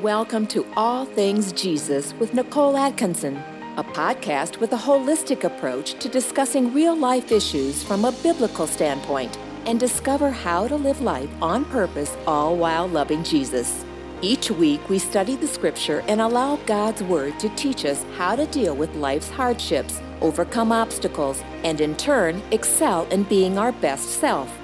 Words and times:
Welcome 0.00 0.46
to 0.48 0.66
All 0.76 1.04
Things 1.04 1.52
Jesus 1.52 2.12
with 2.14 2.34
Nicole 2.34 2.76
Atkinson, 2.76 3.36
a 3.76 3.84
podcast 3.84 4.58
with 4.58 4.72
a 4.72 4.76
holistic 4.76 5.44
approach 5.44 5.94
to 6.00 6.08
discussing 6.08 6.74
real 6.74 6.96
life 6.96 7.32
issues 7.32 7.82
from 7.82 8.04
a 8.04 8.12
biblical 8.12 8.66
standpoint 8.66 9.38
and 9.66 9.80
discover 9.80 10.30
how 10.30 10.68
to 10.68 10.76
live 10.76 11.00
life 11.00 11.30
on 11.40 11.64
purpose, 11.66 12.16
all 12.26 12.56
while 12.56 12.86
loving 12.88 13.24
Jesus. 13.24 13.84
Each 14.20 14.50
week, 14.50 14.88
we 14.88 14.98
study 14.98 15.36
the 15.36 15.48
scripture 15.48 16.02
and 16.06 16.20
allow 16.20 16.56
God's 16.66 17.02
Word 17.02 17.38
to 17.40 17.48
teach 17.50 17.84
us 17.84 18.04
how 18.16 18.36
to 18.36 18.46
deal 18.46 18.76
with 18.76 18.94
life's 18.96 19.30
hardships, 19.30 20.00
overcome 20.20 20.70
obstacles, 20.70 21.42
and 21.64 21.80
in 21.80 21.96
turn, 21.96 22.42
excel 22.50 23.06
in 23.06 23.22
being 23.24 23.58
our 23.58 23.72
best 23.72 24.20
self. 24.20 24.61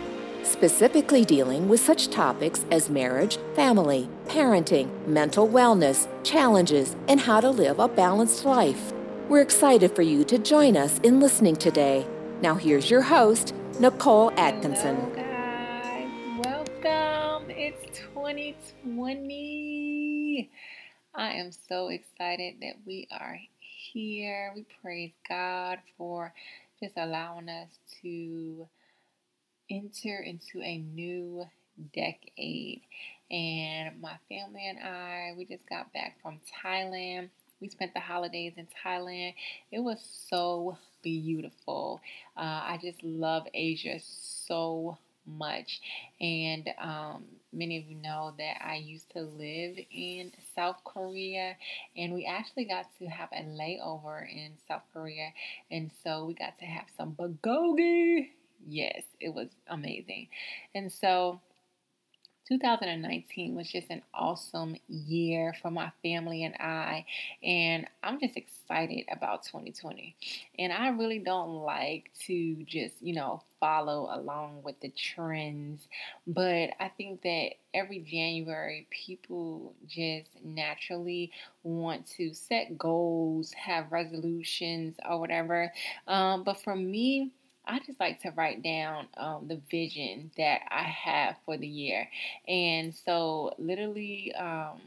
Specifically 0.58 1.24
dealing 1.24 1.68
with 1.68 1.78
such 1.78 2.08
topics 2.08 2.64
as 2.72 2.90
marriage, 2.90 3.38
family, 3.54 4.08
parenting, 4.26 4.90
mental 5.06 5.48
wellness, 5.48 6.08
challenges, 6.24 6.96
and 7.06 7.20
how 7.20 7.38
to 7.38 7.48
live 7.48 7.78
a 7.78 7.86
balanced 7.86 8.44
life. 8.44 8.92
We're 9.28 9.42
excited 9.42 9.94
for 9.94 10.02
you 10.02 10.24
to 10.24 10.36
join 10.36 10.76
us 10.76 10.98
in 11.04 11.20
listening 11.20 11.54
today. 11.54 12.04
Now, 12.42 12.56
here's 12.56 12.90
your 12.90 13.02
host, 13.02 13.54
Nicole 13.78 14.32
Atkinson. 14.36 14.96
Hello, 14.96 15.14
guys. 15.14 16.10
Welcome. 16.44 17.52
It's 17.52 18.00
2020. 18.12 20.50
I 21.14 21.30
am 21.34 21.52
so 21.52 21.86
excited 21.86 22.56
that 22.62 22.78
we 22.84 23.06
are 23.12 23.38
here. 23.60 24.52
We 24.56 24.66
praise 24.82 25.12
God 25.28 25.78
for 25.96 26.34
just 26.80 26.94
allowing 26.96 27.48
us 27.48 27.78
to 28.02 28.66
enter 29.70 30.18
into 30.18 30.60
a 30.62 30.78
new 30.78 31.46
decade. 31.94 32.82
And 33.30 34.00
my 34.00 34.16
family 34.28 34.66
and 34.66 34.78
I, 34.78 35.34
we 35.36 35.44
just 35.44 35.68
got 35.68 35.92
back 35.92 36.16
from 36.22 36.40
Thailand. 36.64 37.28
We 37.60 37.68
spent 37.68 37.92
the 37.92 38.00
holidays 38.00 38.54
in 38.56 38.68
Thailand. 38.84 39.34
It 39.70 39.80
was 39.80 39.98
so 40.28 40.78
beautiful. 41.02 42.00
Uh, 42.36 42.40
I 42.40 42.78
just 42.80 43.02
love 43.02 43.46
Asia 43.52 43.98
so 44.00 44.98
much. 45.26 45.80
And 46.20 46.70
um, 46.80 47.24
many 47.52 47.76
of 47.78 47.84
you 47.84 47.96
know 47.96 48.32
that 48.38 48.62
I 48.64 48.76
used 48.76 49.10
to 49.10 49.22
live 49.22 49.76
in 49.90 50.32
South 50.54 50.78
Korea, 50.84 51.56
and 51.96 52.14
we 52.14 52.24
actually 52.24 52.64
got 52.64 52.86
to 52.98 53.06
have 53.06 53.28
a 53.32 53.42
layover 53.42 54.22
in 54.22 54.52
South 54.66 54.82
Korea. 54.92 55.32
And 55.70 55.90
so 56.02 56.24
we 56.24 56.34
got 56.34 56.58
to 56.60 56.64
have 56.64 56.86
some 56.96 57.12
bulgogi. 57.14 58.28
Yes, 58.66 59.02
it 59.20 59.30
was 59.34 59.48
amazing. 59.68 60.28
And 60.74 60.92
so 60.92 61.40
2019 62.48 63.54
was 63.54 63.70
just 63.70 63.90
an 63.90 64.02
awesome 64.14 64.76
year 64.88 65.54
for 65.60 65.70
my 65.70 65.92
family 66.02 66.44
and 66.44 66.54
I, 66.56 67.04
and 67.42 67.86
I'm 68.02 68.20
just 68.20 68.36
excited 68.36 69.04
about 69.12 69.44
2020. 69.44 70.16
And 70.58 70.72
I 70.72 70.88
really 70.88 71.18
don't 71.18 71.50
like 71.64 72.10
to 72.26 72.56
just, 72.64 72.94
you 73.02 73.14
know, 73.14 73.42
follow 73.60 74.08
along 74.12 74.62
with 74.64 74.80
the 74.80 74.88
trends, 74.90 75.88
but 76.26 76.70
I 76.80 76.88
think 76.96 77.22
that 77.22 77.50
every 77.74 78.00
January 78.00 78.86
people 78.90 79.74
just 79.86 80.30
naturally 80.44 81.32
want 81.62 82.06
to 82.16 82.32
set 82.34 82.78
goals, 82.78 83.52
have 83.52 83.92
resolutions, 83.92 84.96
or 85.08 85.20
whatever. 85.20 85.72
Um, 86.06 86.44
but 86.44 86.60
for 86.62 86.74
me, 86.76 87.30
I 87.68 87.80
just 87.80 88.00
like 88.00 88.22
to 88.22 88.30
write 88.30 88.62
down 88.62 89.08
um, 89.16 89.46
the 89.46 89.60
vision 89.70 90.30
that 90.38 90.62
I 90.70 90.82
have 90.84 91.36
for 91.44 91.58
the 91.58 91.66
year. 91.66 92.08
And 92.48 92.94
so, 92.94 93.54
literally, 93.58 94.32
um, 94.34 94.80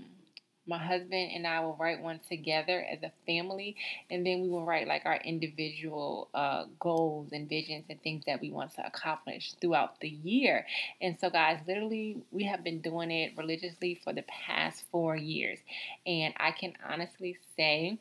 my 0.67 0.79
husband 0.79 1.31
and 1.33 1.45
I 1.47 1.59
will 1.61 1.75
write 1.79 2.01
one 2.01 2.19
together 2.29 2.85
as 2.91 3.03
a 3.03 3.11
family, 3.27 3.75
and 4.09 4.25
then 4.25 4.41
we 4.41 4.49
will 4.49 4.65
write 4.65 4.87
like 4.87 5.03
our 5.05 5.17
individual 5.17 6.29
uh, 6.33 6.65
goals 6.79 7.29
and 7.33 7.47
visions 7.49 7.85
and 7.89 8.01
things 8.01 8.23
that 8.25 8.41
we 8.41 8.51
want 8.51 8.73
to 8.75 8.85
accomplish 8.85 9.53
throughout 9.61 9.99
the 9.99 10.09
year. 10.09 10.65
And 11.01 11.17
so, 11.19 11.29
guys, 11.29 11.59
literally, 11.67 12.17
we 12.31 12.45
have 12.45 12.63
been 12.63 12.81
doing 12.81 13.11
it 13.11 13.33
religiously 13.37 13.99
for 14.03 14.13
the 14.13 14.23
past 14.23 14.85
four 14.91 15.15
years, 15.15 15.59
and 16.07 16.33
I 16.37 16.51
can 16.51 16.73
honestly 16.87 17.37
say 17.55 17.99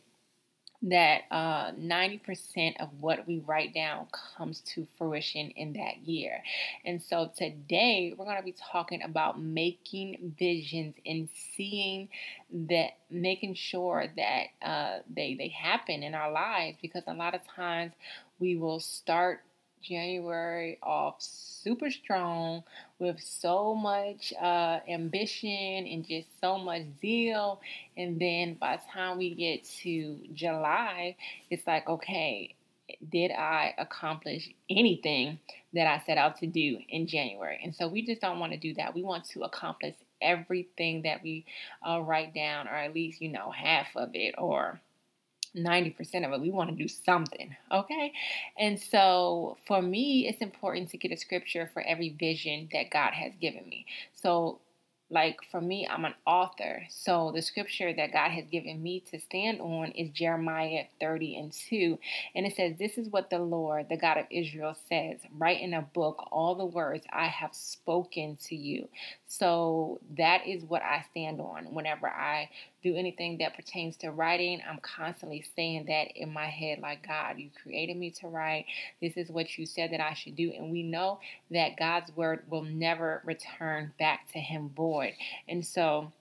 that 0.83 1.23
uh, 1.31 1.73
90% 1.73 2.81
of 2.81 2.89
what 3.01 3.27
we 3.27 3.43
write 3.47 3.75
down 3.75 4.07
comes 4.37 4.61
to 4.61 4.87
fruition 4.97 5.51
in 5.51 5.75
that 5.75 5.99
year. 6.05 6.43
And 6.85 7.03
so 7.03 7.31
today 7.37 8.15
we're 8.17 8.25
going 8.25 8.39
to 8.39 8.43
be 8.43 8.55
talking 8.73 9.03
about 9.03 9.41
making 9.41 10.35
visions 10.39 10.95
and 11.05 11.29
seeing 11.55 12.09
that, 12.69 12.93
making 13.11 13.55
sure 13.55 14.07
that 14.17 14.45
uh, 14.63 14.99
they, 15.15 15.35
they 15.35 15.49
happen 15.49 16.03
in 16.03 16.15
our 16.15 16.33
lives 16.33 16.79
because 16.81 17.03
a 17.07 17.15
lot 17.15 17.35
of 17.35 17.41
times 17.47 17.93
we 18.39 18.57
will 18.57 18.81
start 18.81 19.43
January 19.83 20.79
off 20.83 21.17
super 21.21 21.91
strong 21.91 22.63
with 22.99 23.21
so 23.21 23.75
much 23.75 24.33
uh, 24.41 24.81
ambition 24.89 25.87
and 25.87 26.07
just 26.07 26.29
so 26.41 26.59
much 26.59 26.83
zeal. 27.01 27.61
And 27.97 28.21
then 28.21 28.55
by 28.55 28.77
the 28.77 28.83
time 28.93 29.19
we 29.19 29.35
get 29.35 29.65
to 29.83 30.19
July, 30.35 31.17
it's 31.51 31.67
like, 31.67 31.89
okay, 31.89 32.55
did 33.11 33.31
I 33.31 33.75
accomplish 33.79 34.51
anything 34.69 35.39
that 35.75 35.87
I 35.87 36.03
set 36.05 36.19
out 36.19 36.39
to 36.39 36.47
do 36.47 36.79
in 36.89 37.07
January? 37.07 37.61
And 37.63 37.75
so 37.75 37.89
we 37.89 38.05
just 38.05 38.21
don't 38.21 38.39
want 38.39 38.53
to 38.53 38.59
do 38.59 38.75
that. 38.75 38.95
We 38.95 39.03
want 39.03 39.25
to 39.31 39.43
accomplish 39.43 39.95
everything 40.21 41.03
that 41.03 41.23
we 41.23 41.47
uh, 41.89 42.01
write 42.01 42.35
down, 42.35 42.69
or 42.69 42.75
at 42.75 42.95
least, 42.95 43.23
you 43.23 43.31
know, 43.31 43.51
half 43.51 43.89
of 43.97 44.11
it, 44.15 44.35
or 44.39 44.81
90% 45.57 46.27
of 46.27 46.33
it. 46.33 46.41
We 46.41 46.51
want 46.51 46.71
to 46.71 46.77
do 46.77 46.89
something, 46.89 47.55
okay? 47.73 48.13
And 48.59 48.79
so 48.79 49.57
for 49.67 49.83
me, 49.83 50.29
it's 50.29 50.41
important 50.41 50.91
to 50.91 50.97
get 50.97 51.13
a 51.13 51.17
scripture 51.17 51.71
for 51.73 51.83
every 51.83 52.11
vision 52.11 52.69
that 52.73 52.91
God 52.91 53.13
has 53.13 53.33
given 53.41 53.69
me. 53.69 53.87
So 54.15 54.61
like 55.11 55.39
for 55.51 55.61
me, 55.61 55.89
I'm 55.91 56.05
an 56.05 56.15
author. 56.25 56.85
So 56.89 57.33
the 57.35 57.43
scripture 57.43 57.93
that 57.93 58.13
God 58.13 58.31
has 58.31 58.45
given 58.47 58.81
me 58.81 59.03
to 59.11 59.19
stand 59.19 59.61
on 59.61 59.91
is 59.93 60.09
Jeremiah 60.11 60.85
30 61.01 61.37
and 61.37 61.53
2. 61.53 61.99
And 62.37 62.47
it 62.47 62.55
says, 62.55 62.75
This 62.79 62.97
is 62.97 63.09
what 63.09 63.29
the 63.29 63.41
Lord, 63.41 63.89
the 63.89 63.97
God 63.97 64.19
of 64.19 64.27
Israel, 64.31 64.77
says 64.89 65.19
Write 65.37 65.61
in 65.61 65.75
a 65.75 65.83
book 65.83 66.29
all 66.31 66.55
the 66.55 66.65
words 66.65 67.05
I 67.13 67.27
have 67.27 67.55
spoken 67.55 68.39
to 68.47 68.55
you. 68.55 68.89
So 69.27 70.01
that 70.17 70.47
is 70.47 70.63
what 70.65 70.83
I 70.83 71.05
stand 71.11 71.41
on 71.41 71.75
whenever 71.75 72.09
I 72.09 72.49
do 72.83 72.97
anything 72.97 73.39
that 73.39 73.57
pertains 73.57 73.97
to 73.99 74.11
writing. 74.11 74.61
I'm 74.69 74.79
constantly 74.81 75.45
saying 75.57 75.87
that 75.87 76.17
in 76.17 76.33
my 76.33 76.47
head, 76.47 76.81
like, 76.81 77.07
God, 77.07 77.39
you 77.39 77.51
created 77.63 77.97
me 77.97 78.11
to 78.21 78.29
write. 78.29 78.67
This 79.01 79.17
is 79.17 79.31
what 79.31 79.59
you 79.59 79.67
said 79.67 79.93
that 79.93 80.01
I 80.01 80.15
should 80.15 80.37
do. 80.37 80.53
And 80.57 80.71
we 80.71 80.83
know 80.83 81.21
that 81.51 81.77
God's 81.77 82.15
word 82.17 82.43
will 82.49 82.65
never 82.65 83.23
return 83.25 83.93
back 83.99 84.33
to 84.33 84.39
Him 84.39 84.71
void. 84.75 85.15
And 85.49 85.65
so, 85.65 86.13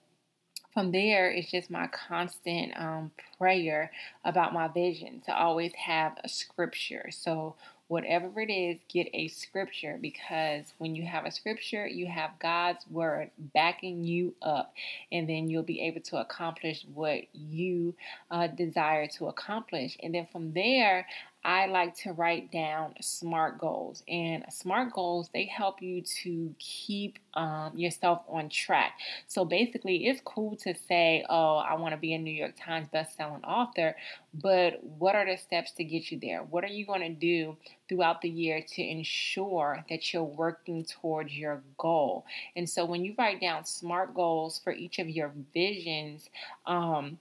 from 0.74 0.92
there, 0.92 1.32
it's 1.32 1.50
just 1.50 1.72
my 1.72 1.88
constant 1.88 2.80
um, 2.80 3.12
prayer 3.38 3.92
about 4.24 4.54
my 4.54 4.68
vision 4.68 5.22
to 5.26 5.36
always 5.36 5.74
have 5.74 6.18
a 6.24 6.30
scripture. 6.30 7.10
So, 7.12 7.56
whatever 7.90 8.40
it 8.40 8.52
is, 8.52 8.80
get 8.88 9.10
a 9.14 9.28
scripture 9.28 9.98
because 10.00 10.74
when 10.78 10.96
you 10.96 11.04
have 11.04 11.26
a 11.26 11.32
scripture, 11.32 11.88
you 11.88 12.06
have 12.06 12.30
God's 12.40 12.86
word 12.88 13.32
backing 13.38 14.04
you 14.04 14.36
up, 14.44 14.74
and 15.12 15.28
then 15.28 15.50
you'll 15.50 15.64
be 15.64 15.82
able 15.82 16.02
to 16.02 16.18
accomplish 16.18 16.86
what 16.94 17.24
you 17.34 17.96
uh, 18.30 18.46
desire 18.46 19.08
to 19.08 19.28
accomplish. 19.28 19.98
And 20.04 20.14
then 20.14 20.28
from 20.32 20.54
there, 20.54 21.08
I 21.44 21.68
like 21.68 21.96
to 22.00 22.12
write 22.12 22.52
down 22.52 22.96
SMART 23.02 23.60
goals. 23.60 24.04
And 24.10 24.44
SMART 24.50 24.92
goals, 24.92 25.30
they 25.34 25.46
help 25.46 25.82
you 25.82 26.02
to 26.24 26.54
keep 26.60 27.18
um, 27.34 27.72
yourself 27.76 28.24
on 28.28 28.50
track. 28.50 28.94
So 29.28 29.46
basically, 29.46 30.08
it's 30.08 30.22
cool 30.26 30.58
to 30.58 30.76
say, 30.88 31.26
oh, 31.30 31.58
I 31.58 31.76
want 31.76 31.94
to 31.94 31.98
be 31.98 32.14
a 32.14 32.18
New 32.18 32.34
York 32.34 32.56
Times 32.60 32.90
bestselling 32.94 33.44
author, 33.46 33.96
but 34.34 34.84
what 34.84 35.16
are 35.16 35.26
the 35.26 35.38
steps 35.38 35.72
to 35.74 35.84
get 35.84 36.12
you 36.12 36.20
there? 36.20 36.44
What 36.44 36.66
are 36.66 36.68
you 36.68 36.86
going 36.86 37.02
to 37.02 37.10
do 37.10 37.56
throughout 37.88 38.22
the 38.22 38.30
year 38.30 38.64
to 38.76 38.82
ensure 38.82 39.86
that 39.90 40.14
you're 40.14 40.24
working 40.24 40.84
towards 40.84 41.34
your 41.34 41.62
goal? 41.78 42.26
And 42.56 42.70
so 42.70 42.84
when 42.84 43.06
you 43.06 43.16
write 43.18 43.40
down 43.40 43.64
SMART 43.64 44.14
goals 44.14 44.60
for 44.62 44.74
each 44.74 45.00
of 45.00 45.10
your 45.10 45.32
visions, 45.54 46.30
um, 46.66 47.18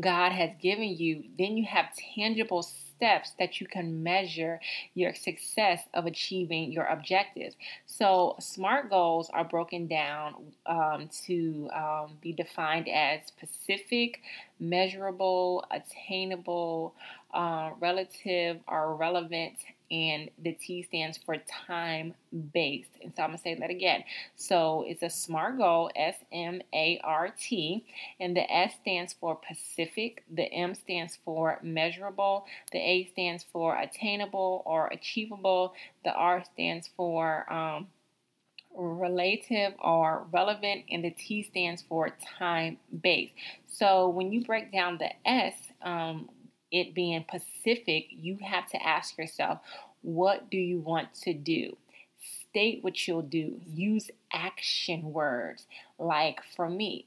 God 0.00 0.32
has 0.32 0.50
given 0.60 0.88
you, 0.96 1.24
then 1.38 1.56
you 1.56 1.64
have 1.66 1.86
tangible 2.14 2.62
steps 2.98 3.32
that 3.38 3.60
you 3.60 3.66
can 3.66 4.02
measure 4.02 4.60
your 4.94 5.14
success 5.14 5.82
of 5.94 6.06
achieving 6.06 6.72
your 6.72 6.84
objectives. 6.86 7.54
So, 7.86 8.34
SMART 8.40 8.90
goals 8.90 9.30
are 9.32 9.44
broken 9.44 9.86
down 9.86 10.34
um, 10.66 11.08
to 11.26 11.70
um, 11.74 12.18
be 12.20 12.32
defined 12.32 12.88
as 12.88 13.20
specific, 13.26 14.20
measurable, 14.58 15.64
attainable, 15.70 16.94
uh, 17.32 17.70
relative, 17.80 18.58
or 18.66 18.96
relevant, 18.96 19.54
and 19.90 20.30
the 20.42 20.52
T 20.52 20.82
stands 20.82 21.18
for 21.18 21.36
time 21.66 22.14
based. 22.52 22.90
And 23.02 23.12
so 23.14 23.22
I'm 23.22 23.32
to 23.32 23.38
say 23.38 23.54
that 23.54 23.70
again. 23.70 24.04
So 24.36 24.84
it's 24.86 25.02
a 25.02 25.10
SMART 25.10 25.58
goal, 25.58 25.90
S 25.96 26.16
M 26.32 26.60
A 26.74 27.00
R 27.04 27.34
T, 27.38 27.84
and 28.20 28.36
the 28.36 28.50
S 28.52 28.74
stands 28.82 29.14
for 29.14 29.36
Pacific, 29.36 30.24
the 30.30 30.44
M 30.52 30.74
stands 30.74 31.18
for 31.24 31.58
measurable, 31.62 32.46
the 32.72 32.78
A 32.78 33.04
stands 33.12 33.44
for 33.52 33.78
attainable 33.78 34.62
or 34.66 34.88
achievable, 34.88 35.74
the 36.04 36.12
R 36.12 36.44
stands 36.52 36.90
for 36.96 37.50
um, 37.52 37.88
relative 38.74 39.72
or 39.82 40.26
relevant, 40.30 40.84
and 40.90 41.02
the 41.02 41.10
T 41.10 41.42
stands 41.42 41.82
for 41.82 42.10
time 42.38 42.78
based. 43.02 43.32
So 43.66 44.08
when 44.08 44.32
you 44.32 44.44
break 44.44 44.70
down 44.72 44.98
the 44.98 45.10
S, 45.28 45.54
um, 45.82 46.28
it 46.70 46.94
being 46.94 47.24
Pacific, 47.24 48.06
you 48.10 48.38
have 48.42 48.68
to 48.70 48.82
ask 48.86 49.16
yourself, 49.18 49.58
what 50.02 50.50
do 50.50 50.56
you 50.56 50.78
want 50.78 51.12
to 51.22 51.32
do? 51.32 51.76
State 52.50 52.82
what 52.82 53.06
you'll 53.06 53.22
do. 53.22 53.60
Use 53.74 54.10
action 54.32 55.12
words. 55.12 55.66
Like 55.98 56.40
for 56.56 56.68
me, 56.68 57.06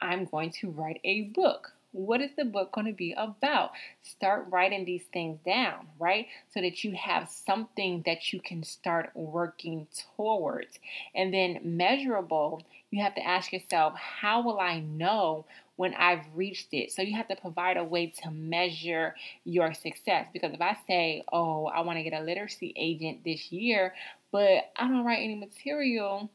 I'm 0.00 0.24
going 0.24 0.50
to 0.60 0.70
write 0.70 1.00
a 1.04 1.22
book. 1.22 1.72
What 1.92 2.20
is 2.20 2.30
the 2.36 2.44
book 2.44 2.72
going 2.72 2.86
to 2.86 2.92
be 2.92 3.14
about? 3.16 3.70
Start 4.02 4.46
writing 4.50 4.84
these 4.84 5.04
things 5.12 5.38
down, 5.44 5.86
right? 5.98 6.26
So 6.52 6.60
that 6.60 6.84
you 6.84 6.92
have 6.92 7.30
something 7.30 8.02
that 8.04 8.32
you 8.32 8.40
can 8.40 8.62
start 8.62 9.10
working 9.14 9.86
towards. 10.16 10.78
And 11.14 11.32
then 11.32 11.60
measurable, 11.64 12.62
you 12.90 13.02
have 13.02 13.14
to 13.14 13.26
ask 13.26 13.52
yourself, 13.52 13.94
how 13.94 14.42
will 14.42 14.60
I 14.60 14.80
know 14.80 15.46
when 15.78 15.94
I've 15.94 16.24
reached 16.34 16.68
it? 16.72 16.90
So 16.90 17.02
you 17.02 17.16
have 17.16 17.28
to 17.28 17.36
provide 17.36 17.76
a 17.76 17.84
way 17.84 18.12
to 18.24 18.32
measure 18.32 19.14
your 19.44 19.72
success. 19.72 20.26
Because 20.32 20.52
if 20.52 20.60
I 20.60 20.76
say, 20.88 21.22
oh, 21.32 21.66
I 21.66 21.82
want 21.82 21.98
to 21.98 22.02
get 22.02 22.20
a 22.20 22.24
literacy 22.24 22.74
agent 22.76 23.22
this 23.24 23.52
year, 23.52 23.94
but 24.32 24.72
I 24.76 24.88
don't 24.88 25.04
write 25.04 25.22
any 25.22 25.36
material, 25.36 26.30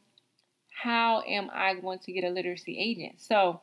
how 0.72 1.22
am 1.28 1.50
I 1.52 1.74
going 1.74 1.98
to 1.98 2.12
get 2.12 2.24
a 2.24 2.30
literacy 2.30 2.78
agent? 2.78 3.20
So 3.20 3.60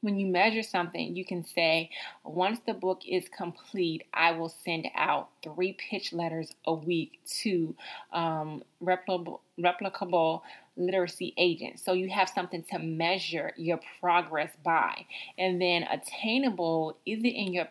when 0.00 0.18
you 0.18 0.26
measure 0.26 0.64
something, 0.64 1.14
you 1.14 1.24
can 1.24 1.44
say, 1.44 1.90
once 2.24 2.58
the 2.66 2.74
book 2.74 3.02
is 3.08 3.28
complete, 3.28 4.02
I 4.12 4.32
will 4.32 4.48
send 4.48 4.88
out 4.96 5.28
three 5.44 5.74
pitch 5.74 6.12
letters 6.12 6.50
a 6.66 6.74
week 6.74 7.20
to 7.42 7.76
um, 8.12 8.64
replicable, 8.82 9.38
replicable 9.60 10.42
literacy 10.76 11.34
agent. 11.36 11.80
So 11.80 11.92
you 11.92 12.08
have 12.10 12.28
something 12.28 12.64
to 12.70 12.78
measure 12.78 13.52
your 13.56 13.80
progress 14.00 14.50
by. 14.64 15.06
And 15.38 15.60
then 15.60 15.84
attainable, 15.84 16.98
is 17.06 17.20
it 17.20 17.28
in 17.28 17.52
your 17.52 17.66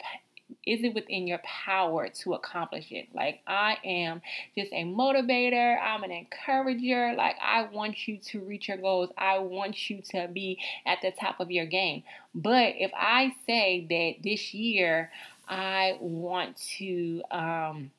is 0.65 0.83
it 0.83 0.93
within 0.93 1.27
your 1.27 1.39
power 1.39 2.09
to 2.09 2.33
accomplish 2.33 2.91
it? 2.91 3.07
Like, 3.13 3.41
I 3.47 3.77
am 3.83 4.21
just 4.55 4.71
a 4.73 4.83
motivator, 4.83 5.77
I'm 5.81 6.03
an 6.03 6.11
encourager. 6.11 7.13
Like, 7.15 7.37
I 7.41 7.63
want 7.71 8.07
you 8.07 8.17
to 8.17 8.41
reach 8.41 8.67
your 8.67 8.77
goals, 8.77 9.09
I 9.17 9.39
want 9.39 9.89
you 9.89 10.01
to 10.11 10.27
be 10.27 10.59
at 10.85 10.99
the 11.01 11.11
top 11.11 11.39
of 11.39 11.51
your 11.51 11.65
game. 11.65 12.03
But 12.35 12.73
if 12.77 12.91
I 12.93 13.33
say 13.47 13.85
that 13.89 14.23
this 14.23 14.53
year 14.53 15.09
I 15.47 15.97
want 15.99 16.57
to, 16.77 17.23
um, 17.31 17.91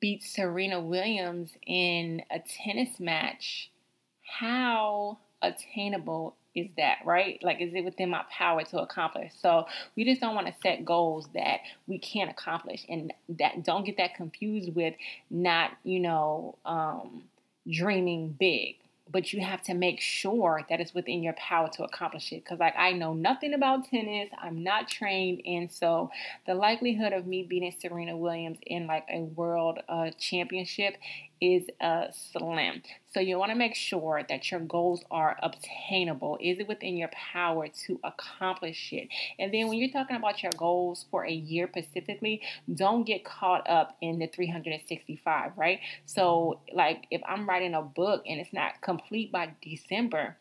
beat 0.00 0.22
Serena 0.22 0.80
Williams 0.80 1.52
in 1.66 2.22
a 2.30 2.38
tennis 2.40 2.98
match, 2.98 3.70
how 4.22 5.18
attainable 5.42 6.36
is 6.54 6.68
that, 6.76 6.98
right? 7.04 7.38
Like, 7.42 7.60
is 7.60 7.74
it 7.74 7.84
within 7.84 8.10
my 8.10 8.24
power 8.30 8.64
to 8.64 8.78
accomplish? 8.78 9.32
So 9.40 9.66
we 9.94 10.04
just 10.04 10.20
don't 10.20 10.34
want 10.34 10.46
to 10.46 10.54
set 10.62 10.84
goals 10.84 11.28
that 11.34 11.60
we 11.86 11.98
can't 11.98 12.30
accomplish, 12.30 12.84
and 12.88 13.12
that 13.28 13.62
don't 13.64 13.84
get 13.84 13.98
that 13.98 14.14
confused 14.14 14.74
with 14.74 14.94
not, 15.30 15.72
you 15.84 16.00
know, 16.00 16.56
um, 16.64 17.24
dreaming 17.70 18.34
big 18.38 18.76
but 19.10 19.32
you 19.32 19.40
have 19.40 19.62
to 19.62 19.74
make 19.74 20.00
sure 20.00 20.62
that 20.68 20.80
it's 20.80 20.94
within 20.94 21.22
your 21.22 21.34
power 21.34 21.68
to 21.68 21.84
accomplish 21.84 22.32
it. 22.32 22.44
Because, 22.44 22.58
like, 22.58 22.74
I 22.76 22.92
know 22.92 23.12
nothing 23.12 23.54
about 23.54 23.88
tennis, 23.88 24.30
I'm 24.38 24.62
not 24.62 24.88
trained, 24.88 25.42
and 25.46 25.70
so 25.70 26.10
the 26.46 26.54
likelihood 26.54 27.12
of 27.12 27.26
me 27.26 27.44
beating 27.44 27.74
Serena 27.78 28.16
Williams 28.16 28.58
in 28.66 28.86
like 28.86 29.06
a 29.10 29.20
world 29.20 29.78
uh, 29.88 30.10
championship 30.18 30.96
is 31.40 31.64
uh, 31.80 32.06
slim. 32.12 32.82
So 33.12 33.20
you 33.20 33.38
want 33.38 33.50
to 33.50 33.56
make 33.56 33.74
sure 33.74 34.22
that 34.28 34.50
your 34.50 34.60
goals 34.60 35.04
are 35.10 35.36
obtainable. 35.42 36.38
Is 36.40 36.58
it 36.58 36.68
within 36.68 36.96
your 36.96 37.10
power 37.32 37.68
to 37.86 38.00
accomplish 38.04 38.92
it? 38.92 39.08
And 39.38 39.52
then 39.52 39.68
when 39.68 39.78
you're 39.78 39.90
talking 39.90 40.16
about 40.16 40.42
your 40.42 40.52
goals 40.52 41.06
for 41.10 41.24
a 41.24 41.32
year 41.32 41.68
specifically, 41.70 42.42
don't 42.72 43.04
get 43.04 43.24
caught 43.24 43.68
up 43.68 43.96
in 44.00 44.18
the 44.18 44.26
365, 44.26 45.52
right? 45.56 45.80
So 46.04 46.60
like 46.72 47.06
if 47.10 47.22
I'm 47.26 47.48
writing 47.48 47.74
a 47.74 47.82
book 47.82 48.22
and 48.26 48.40
it's 48.40 48.52
not 48.52 48.80
complete 48.80 49.32
by 49.32 49.52
December, 49.62 50.36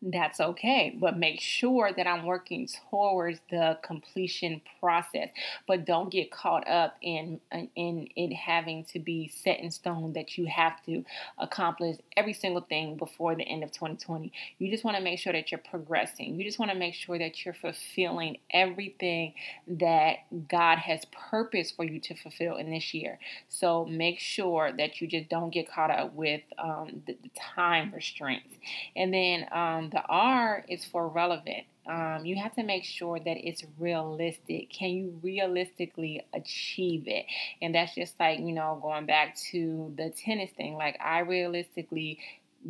that's 0.00 0.38
okay. 0.38 0.96
But 0.98 1.18
make 1.18 1.40
sure 1.40 1.90
that 1.92 2.06
I'm 2.06 2.24
working 2.24 2.68
towards 2.90 3.40
the 3.50 3.78
completion 3.82 4.60
process. 4.80 5.30
But 5.66 5.84
don't 5.84 6.10
get 6.10 6.30
caught 6.30 6.68
up 6.68 6.96
in 7.02 7.40
in 7.74 8.08
it 8.14 8.34
having 8.34 8.84
to 8.92 8.98
be 8.98 9.28
set 9.28 9.58
in 9.60 9.70
stone 9.70 10.12
that 10.12 10.38
you 10.38 10.46
have 10.46 10.84
to 10.86 11.04
accomplish 11.38 11.96
every 12.16 12.32
single 12.32 12.62
thing 12.62 12.96
before 12.96 13.34
the 13.34 13.42
end 13.42 13.64
of 13.64 13.72
2020. 13.72 14.32
You 14.58 14.70
just 14.70 14.84
want 14.84 14.96
to 14.96 15.02
make 15.02 15.18
sure 15.18 15.32
that 15.32 15.50
you're 15.50 15.58
progressing. 15.58 16.36
You 16.36 16.44
just 16.44 16.58
want 16.58 16.70
to 16.70 16.78
make 16.78 16.94
sure 16.94 17.18
that 17.18 17.44
you're 17.44 17.54
fulfilling 17.54 18.38
everything 18.52 19.34
that 19.66 20.18
God 20.48 20.78
has 20.78 21.04
purpose 21.06 21.70
for 21.70 21.84
you 21.84 22.00
to 22.00 22.14
fulfill 22.14 22.56
in 22.56 22.70
this 22.70 22.94
year. 22.94 23.18
So 23.48 23.84
make 23.84 24.20
sure 24.20 24.72
that 24.72 25.00
you 25.00 25.08
just 25.08 25.28
don't 25.28 25.50
get 25.50 25.70
caught 25.70 25.90
up 25.90 26.14
with 26.14 26.42
um, 26.58 27.02
the, 27.06 27.16
the, 27.22 27.30
time 27.38 27.92
restraints. 27.94 28.54
And 28.96 29.12
then 29.12 29.46
um, 29.52 29.87
the 29.90 30.02
R 30.08 30.64
is 30.68 30.84
for 30.84 31.08
relevant. 31.08 31.64
Um, 31.86 32.26
you 32.26 32.36
have 32.36 32.54
to 32.56 32.62
make 32.62 32.84
sure 32.84 33.18
that 33.18 33.36
it's 33.48 33.64
realistic. 33.78 34.70
Can 34.70 34.90
you 34.90 35.18
realistically 35.22 36.24
achieve 36.34 37.04
it? 37.06 37.24
And 37.62 37.74
that's 37.74 37.94
just 37.94 38.20
like, 38.20 38.40
you 38.40 38.52
know, 38.52 38.78
going 38.82 39.06
back 39.06 39.36
to 39.52 39.92
the 39.96 40.10
tennis 40.10 40.50
thing. 40.56 40.74
Like, 40.74 40.98
I 41.00 41.20
realistically 41.20 42.18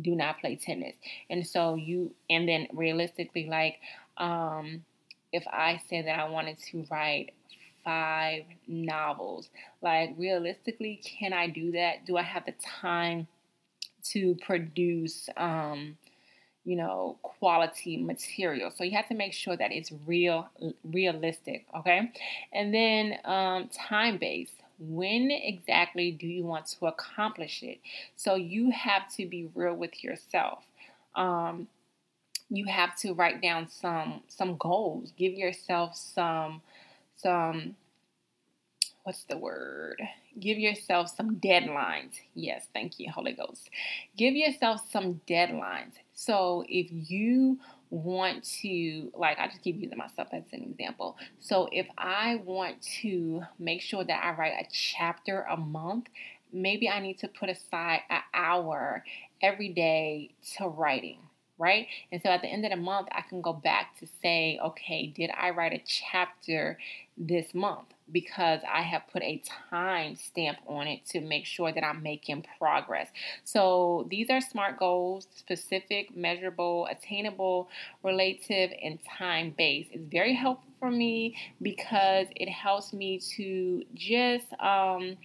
do 0.01 0.15
not 0.15 0.39
play 0.39 0.55
tennis. 0.55 0.95
And 1.29 1.45
so 1.45 1.75
you, 1.75 2.13
and 2.29 2.47
then 2.47 2.67
realistically, 2.71 3.47
like, 3.49 3.79
um, 4.17 4.85
if 5.33 5.45
I 5.47 5.81
said 5.89 6.05
that 6.05 6.17
I 6.17 6.29
wanted 6.29 6.57
to 6.71 6.85
write 6.89 7.33
five 7.83 8.43
novels, 8.67 9.49
like, 9.81 10.13
realistically, 10.17 11.01
can 11.03 11.33
I 11.33 11.47
do 11.47 11.73
that? 11.73 12.05
Do 12.05 12.15
I 12.15 12.21
have 12.21 12.45
the 12.45 12.53
time 12.81 13.27
to 14.11 14.37
produce, 14.45 15.27
um, 15.35 15.97
you 16.65 16.75
know, 16.75 17.17
quality 17.21 17.97
material. 17.97 18.71
So 18.75 18.83
you 18.83 18.91
have 18.91 19.07
to 19.09 19.15
make 19.15 19.33
sure 19.33 19.55
that 19.55 19.71
it's 19.71 19.91
real, 20.05 20.49
realistic, 20.83 21.65
okay? 21.77 22.11
And 22.53 22.73
then 22.73 23.17
um, 23.25 23.69
time 23.69 24.17
based. 24.17 24.53
When 24.81 25.29
exactly 25.29 26.11
do 26.11 26.25
you 26.25 26.45
want 26.45 26.67
to 26.67 26.85
accomplish 26.85 27.63
it? 27.63 27.79
So 28.15 28.35
you 28.35 28.71
have 28.71 29.13
to 29.17 29.25
be 29.25 29.49
real 29.53 29.75
with 29.75 30.03
yourself. 30.03 30.63
Um, 31.15 31.67
you 32.49 32.65
have 32.65 32.97
to 32.99 33.13
write 33.13 33.41
down 33.41 33.67
some 33.69 34.21
some 34.27 34.55
goals. 34.57 35.11
Give 35.17 35.33
yourself 35.33 35.95
some 35.95 36.61
some 37.17 37.75
what's 39.03 39.23
the 39.23 39.37
word? 39.37 40.01
Give 40.39 40.57
yourself 40.57 41.13
some 41.15 41.37
deadlines. 41.37 42.13
Yes, 42.35 42.67
thank 42.73 42.99
you, 42.99 43.11
Holy 43.11 43.33
Ghost. 43.33 43.69
Give 44.17 44.33
yourself 44.33 44.81
some 44.91 45.19
deadlines. 45.27 45.93
So 46.19 46.65
if 46.67 46.87
you 46.91 47.59
want 47.89 48.43
to, 48.61 49.09
like, 49.15 49.39
I 49.39 49.47
just 49.47 49.61
keep 49.61 49.79
using 49.81 49.97
myself 49.97 50.27
as 50.33 50.43
an 50.51 50.63
example. 50.63 51.15
So 51.39 51.69
if 51.71 51.87
I 51.97 52.41
want 52.43 52.81
to 53.01 53.43
make 53.57 53.81
sure 53.81 54.03
that 54.03 54.21
I 54.21 54.31
write 54.31 54.51
a 54.59 54.67
chapter 54.69 55.45
a 55.49 55.55
month, 55.55 56.07
maybe 56.51 56.89
I 56.89 56.99
need 56.99 57.19
to 57.19 57.29
put 57.29 57.47
aside 57.47 58.01
an 58.09 58.19
hour 58.33 59.05
every 59.41 59.69
day 59.69 60.31
to 60.57 60.67
writing 60.67 61.19
right? 61.59 61.87
And 62.11 62.21
so 62.21 62.29
at 62.29 62.41
the 62.41 62.47
end 62.47 62.65
of 62.65 62.71
the 62.71 62.77
month, 62.77 63.09
I 63.11 63.21
can 63.21 63.41
go 63.41 63.53
back 63.53 63.99
to 63.99 64.07
say, 64.21 64.59
okay, 64.63 65.07
did 65.07 65.29
I 65.37 65.51
write 65.51 65.73
a 65.73 65.83
chapter 65.85 66.79
this 67.17 67.53
month? 67.53 67.87
Because 68.11 68.61
I 68.67 68.81
have 68.81 69.03
put 69.11 69.21
a 69.21 69.43
time 69.69 70.15
stamp 70.15 70.57
on 70.65 70.87
it 70.87 71.05
to 71.07 71.21
make 71.21 71.45
sure 71.45 71.71
that 71.71 71.83
I'm 71.83 72.01
making 72.01 72.45
progress. 72.57 73.09
So 73.43 74.07
these 74.09 74.29
are 74.29 74.41
SMART 74.41 74.79
goals 74.79 75.27
specific, 75.35 76.15
measurable, 76.15 76.87
attainable, 76.89 77.69
relative, 78.01 78.71
and 78.81 78.97
time 79.17 79.53
based. 79.55 79.89
It's 79.91 80.09
very 80.09 80.33
helpful 80.33 80.71
for 80.79 80.89
me 80.89 81.35
because 81.61 82.27
it 82.35 82.49
helps 82.49 82.93
me 82.93 83.19
to 83.35 83.83
just, 83.93 84.47
um, 84.59 85.17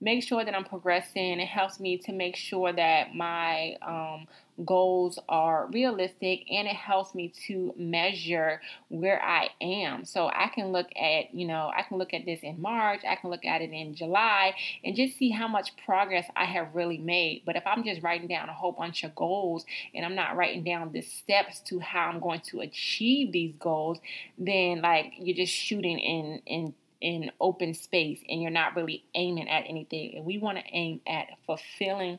make 0.00 0.22
sure 0.22 0.44
that 0.44 0.54
I'm 0.54 0.64
progressing. 0.64 1.40
It 1.40 1.48
helps 1.48 1.78
me 1.78 1.98
to 1.98 2.12
make 2.12 2.36
sure 2.36 2.72
that 2.72 3.14
my 3.14 3.76
um, 3.82 4.26
goals 4.64 5.18
are 5.28 5.66
realistic 5.72 6.44
and 6.50 6.66
it 6.66 6.74
helps 6.74 7.14
me 7.14 7.32
to 7.46 7.74
measure 7.76 8.60
where 8.88 9.22
I 9.22 9.48
am. 9.60 10.04
So 10.04 10.28
I 10.28 10.50
can 10.54 10.72
look 10.72 10.88
at, 10.96 11.34
you 11.34 11.46
know, 11.46 11.70
I 11.76 11.82
can 11.82 11.98
look 11.98 12.14
at 12.14 12.24
this 12.24 12.40
in 12.42 12.60
March, 12.60 13.00
I 13.08 13.16
can 13.16 13.30
look 13.30 13.44
at 13.44 13.62
it 13.62 13.70
in 13.70 13.94
July 13.94 14.54
and 14.84 14.96
just 14.96 15.16
see 15.18 15.30
how 15.30 15.48
much 15.48 15.72
progress 15.84 16.26
I 16.36 16.44
have 16.44 16.74
really 16.74 16.98
made. 16.98 17.42
But 17.44 17.56
if 17.56 17.62
I'm 17.66 17.84
just 17.84 18.02
writing 18.02 18.28
down 18.28 18.48
a 18.48 18.54
whole 18.54 18.72
bunch 18.72 19.04
of 19.04 19.14
goals 19.14 19.64
and 19.94 20.04
I'm 20.04 20.14
not 20.14 20.36
writing 20.36 20.64
down 20.64 20.92
the 20.92 21.02
steps 21.02 21.60
to 21.66 21.78
how 21.80 22.08
I'm 22.08 22.20
going 22.20 22.40
to 22.50 22.60
achieve 22.60 23.32
these 23.32 23.54
goals, 23.56 23.98
then 24.38 24.82
like 24.82 25.12
you're 25.18 25.36
just 25.36 25.52
shooting 25.52 25.98
in 25.98 26.42
in 26.46 26.74
in 27.00 27.30
open 27.40 27.72
space 27.72 28.20
and 28.28 28.42
you're 28.42 28.50
not 28.50 28.76
really 28.76 29.04
aiming 29.14 29.48
at 29.48 29.64
anything. 29.66 30.16
And 30.16 30.24
we 30.24 30.38
want 30.38 30.58
to 30.58 30.64
aim 30.70 31.00
at 31.06 31.28
fulfilling 31.46 32.18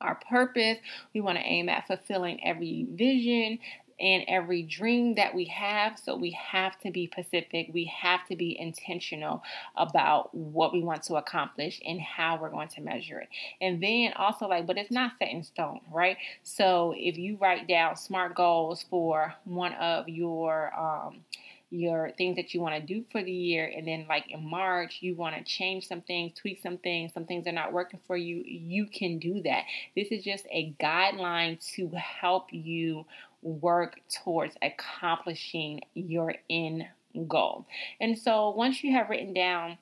our 0.00 0.18
purpose. 0.28 0.78
We 1.14 1.20
want 1.20 1.38
to 1.38 1.44
aim 1.44 1.68
at 1.68 1.86
fulfilling 1.86 2.44
every 2.44 2.86
vision 2.90 3.58
and 4.00 4.24
every 4.28 4.62
dream 4.62 5.14
that 5.16 5.34
we 5.34 5.44
have. 5.44 5.98
So 5.98 6.16
we 6.16 6.30
have 6.30 6.80
to 6.80 6.90
be 6.90 7.10
specific. 7.12 7.68
We 7.72 7.84
have 7.84 8.26
to 8.28 8.36
be 8.36 8.58
intentional 8.58 9.42
about 9.76 10.34
what 10.34 10.72
we 10.72 10.80
want 10.80 11.02
to 11.04 11.16
accomplish 11.16 11.80
and 11.86 12.00
how 12.00 12.38
we're 12.40 12.50
going 12.50 12.68
to 12.68 12.80
measure 12.80 13.20
it. 13.20 13.28
And 13.60 13.82
then 13.82 14.14
also, 14.14 14.48
like, 14.48 14.66
but 14.66 14.78
it's 14.78 14.90
not 14.90 15.12
set 15.18 15.28
in 15.28 15.42
stone, 15.42 15.80
right? 15.92 16.16
So 16.42 16.94
if 16.96 17.18
you 17.18 17.36
write 17.38 17.68
down 17.68 17.96
SMART 17.96 18.34
goals 18.34 18.86
for 18.88 19.34
one 19.44 19.74
of 19.74 20.08
your, 20.08 20.72
um, 20.78 21.20
your 21.70 22.10
things 22.18 22.36
that 22.36 22.52
you 22.52 22.60
want 22.60 22.74
to 22.74 22.94
do 22.94 23.04
for 23.12 23.22
the 23.22 23.30
year 23.30 23.72
and 23.76 23.86
then 23.86 24.04
like 24.08 24.24
in 24.28 24.44
march 24.44 24.98
you 25.00 25.14
want 25.14 25.36
to 25.36 25.42
change 25.44 25.86
some 25.86 26.00
things 26.00 26.32
tweak 26.34 26.60
some 26.60 26.76
things 26.78 27.12
some 27.14 27.24
things 27.24 27.46
are 27.46 27.52
not 27.52 27.72
working 27.72 28.00
for 28.06 28.16
you 28.16 28.42
you 28.44 28.86
can 28.86 29.18
do 29.18 29.42
that. 29.42 29.64
This 29.96 30.08
is 30.10 30.24
just 30.24 30.46
a 30.50 30.74
guideline 30.80 31.58
to 31.74 31.90
help 31.90 32.48
you 32.52 33.06
work 33.42 34.00
towards 34.22 34.54
accomplishing 34.62 35.80
your 35.94 36.34
end 36.48 36.84
goal. 37.26 37.66
And 38.00 38.18
so 38.18 38.50
once 38.50 38.84
you 38.84 38.92
have 38.92 39.10
written 39.10 39.34
down 39.34 39.78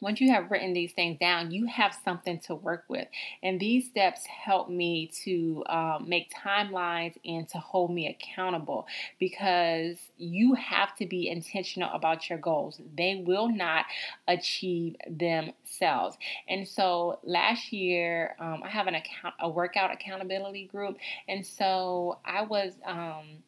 once 0.00 0.20
you 0.20 0.30
have 0.30 0.50
written 0.50 0.72
these 0.72 0.92
things 0.92 1.18
down, 1.18 1.50
you 1.50 1.66
have 1.66 1.96
something 2.04 2.38
to 2.40 2.54
work 2.54 2.84
with. 2.88 3.08
And 3.42 3.58
these 3.58 3.86
steps 3.86 4.24
help 4.26 4.68
me 4.68 5.10
to 5.24 5.64
um, 5.68 6.08
make 6.08 6.32
timelines 6.32 7.14
and 7.24 7.48
to 7.50 7.58
hold 7.58 7.92
me 7.92 8.08
accountable 8.08 8.86
because 9.18 9.96
you 10.18 10.54
have 10.54 10.94
to 10.96 11.06
be 11.06 11.28
intentional 11.28 11.90
about 11.92 12.28
your 12.28 12.38
goals. 12.38 12.80
They 12.96 13.22
will 13.26 13.48
not 13.48 13.86
achieve 14.28 14.96
themselves. 15.08 16.16
And 16.48 16.66
so 16.66 17.18
last 17.22 17.72
year, 17.72 18.36
um, 18.38 18.62
I 18.64 18.68
have 18.68 18.86
an 18.86 18.94
account, 18.94 19.34
a 19.40 19.48
workout 19.48 19.92
accountability 19.92 20.66
group. 20.66 20.98
And 21.28 21.46
so 21.46 22.18
I 22.24 22.42
was, 22.42 22.72
um, 22.84 23.42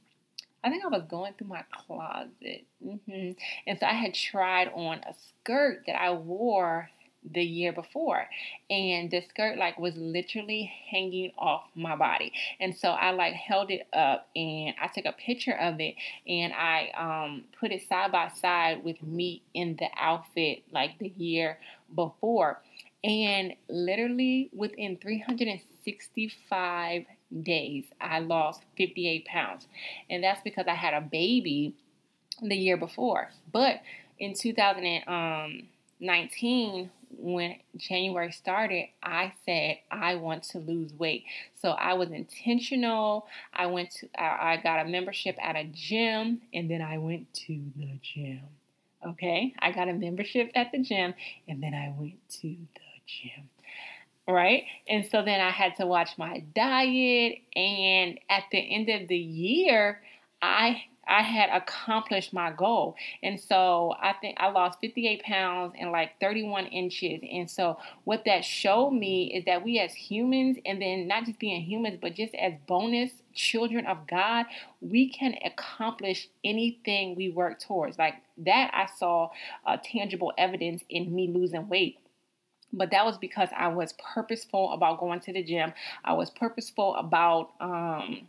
I 0.64 0.70
think 0.70 0.84
I 0.84 0.88
was 0.88 1.04
going 1.08 1.34
through 1.34 1.48
my 1.48 1.64
closet. 1.72 2.64
Mm-hmm. 2.84 3.32
And 3.66 3.78
so 3.78 3.86
I 3.86 3.92
had 3.92 4.14
tried 4.14 4.68
on 4.74 4.98
a 4.98 5.14
skirt 5.14 5.84
that 5.86 6.00
I 6.00 6.12
wore 6.12 6.90
the 7.32 7.42
year 7.42 7.72
before 7.72 8.28
and 8.70 9.10
the 9.10 9.20
skirt 9.20 9.58
like 9.58 9.76
was 9.78 9.96
literally 9.96 10.72
hanging 10.90 11.32
off 11.36 11.64
my 11.74 11.96
body 11.96 12.32
and 12.60 12.76
so 12.76 12.90
i 12.90 13.10
like 13.10 13.34
held 13.34 13.70
it 13.70 13.86
up 13.92 14.28
and 14.36 14.74
i 14.80 14.86
took 14.86 15.04
a 15.04 15.12
picture 15.12 15.52
of 15.52 15.80
it 15.80 15.94
and 16.26 16.54
i 16.54 16.90
um 16.96 17.44
put 17.58 17.72
it 17.72 17.86
side 17.88 18.12
by 18.12 18.28
side 18.28 18.84
with 18.84 19.02
me 19.02 19.42
in 19.52 19.76
the 19.76 19.88
outfit 19.98 20.62
like 20.72 20.98
the 21.00 21.12
year 21.16 21.58
before 21.94 22.62
and 23.04 23.54
literally 23.68 24.48
within 24.52 24.96
365 24.96 27.04
days, 27.42 27.84
I 28.00 28.20
lost 28.20 28.62
58 28.76 29.26
pounds. 29.26 29.66
And 30.08 30.22
that's 30.22 30.40
because 30.42 30.66
I 30.66 30.74
had 30.74 30.94
a 30.94 31.00
baby 31.00 31.74
the 32.42 32.56
year 32.56 32.76
before. 32.76 33.30
But 33.52 33.82
in 34.18 34.34
2019, 34.34 36.80
um, 36.80 36.90
when 37.16 37.56
January 37.76 38.32
started, 38.32 38.86
I 39.02 39.32
said 39.46 39.78
I 39.90 40.16
want 40.16 40.42
to 40.44 40.58
lose 40.58 40.92
weight. 40.92 41.24
So 41.54 41.70
I 41.70 41.94
was 41.94 42.10
intentional. 42.10 43.26
I 43.52 43.66
went 43.66 43.90
to 43.92 44.08
I, 44.20 44.52
I 44.52 44.60
got 44.62 44.84
a 44.84 44.88
membership 44.88 45.36
at 45.42 45.56
a 45.56 45.64
gym 45.64 46.42
and 46.52 46.70
then 46.70 46.82
I 46.82 46.98
went 46.98 47.32
to 47.46 47.58
the 47.76 47.98
gym. 48.02 48.42
Okay? 49.06 49.54
I 49.58 49.72
got 49.72 49.88
a 49.88 49.94
membership 49.94 50.50
at 50.54 50.72
the 50.72 50.78
gym 50.78 51.14
and 51.46 51.62
then 51.62 51.74
I 51.74 51.94
went 51.98 52.16
to 52.40 52.48
the 52.48 52.80
gym 53.06 53.48
right? 54.28 54.64
And 54.88 55.06
so 55.06 55.22
then 55.22 55.40
I 55.40 55.50
had 55.50 55.76
to 55.76 55.86
watch 55.86 56.10
my 56.18 56.44
diet 56.54 57.38
and 57.56 58.18
at 58.28 58.44
the 58.52 58.58
end 58.58 58.88
of 58.90 59.08
the 59.08 59.16
year, 59.16 60.02
I 60.42 60.82
I 61.08 61.22
had 61.22 61.48
accomplished 61.50 62.34
my 62.34 62.52
goal. 62.52 62.94
And 63.22 63.40
so 63.40 63.94
I 64.00 64.12
think 64.12 64.36
I 64.38 64.50
lost 64.50 64.78
58 64.80 65.22
pounds 65.22 65.72
and 65.78 65.90
like 65.90 66.20
31 66.20 66.66
inches. 66.66 67.22
And 67.32 67.50
so 67.50 67.78
what 68.04 68.24
that 68.26 68.44
showed 68.44 68.90
me 68.90 69.32
is 69.34 69.46
that 69.46 69.64
we 69.64 69.80
as 69.80 69.94
humans, 69.94 70.58
and 70.66 70.82
then 70.82 71.08
not 71.08 71.24
just 71.24 71.38
being 71.38 71.62
humans, 71.62 71.98
but 72.00 72.14
just 72.14 72.34
as 72.34 72.52
bonus 72.66 73.10
children 73.34 73.86
of 73.86 74.06
God, 74.06 74.44
we 74.82 75.08
can 75.08 75.34
accomplish 75.44 76.28
anything 76.44 77.16
we 77.16 77.30
work 77.30 77.58
towards. 77.58 77.98
Like 77.98 78.16
that, 78.38 78.70
I 78.74 78.86
saw 78.98 79.30
uh, 79.66 79.78
tangible 79.82 80.34
evidence 80.36 80.84
in 80.90 81.14
me 81.14 81.32
losing 81.34 81.68
weight. 81.68 81.98
But 82.72 82.90
that 82.90 83.04
was 83.04 83.18
because 83.18 83.48
I 83.56 83.68
was 83.68 83.94
purposeful 84.14 84.72
about 84.72 85.00
going 85.00 85.20
to 85.20 85.32
the 85.32 85.42
gym. 85.42 85.72
I 86.04 86.12
was 86.12 86.30
purposeful 86.30 86.94
about 86.96 87.50
um, 87.60 88.28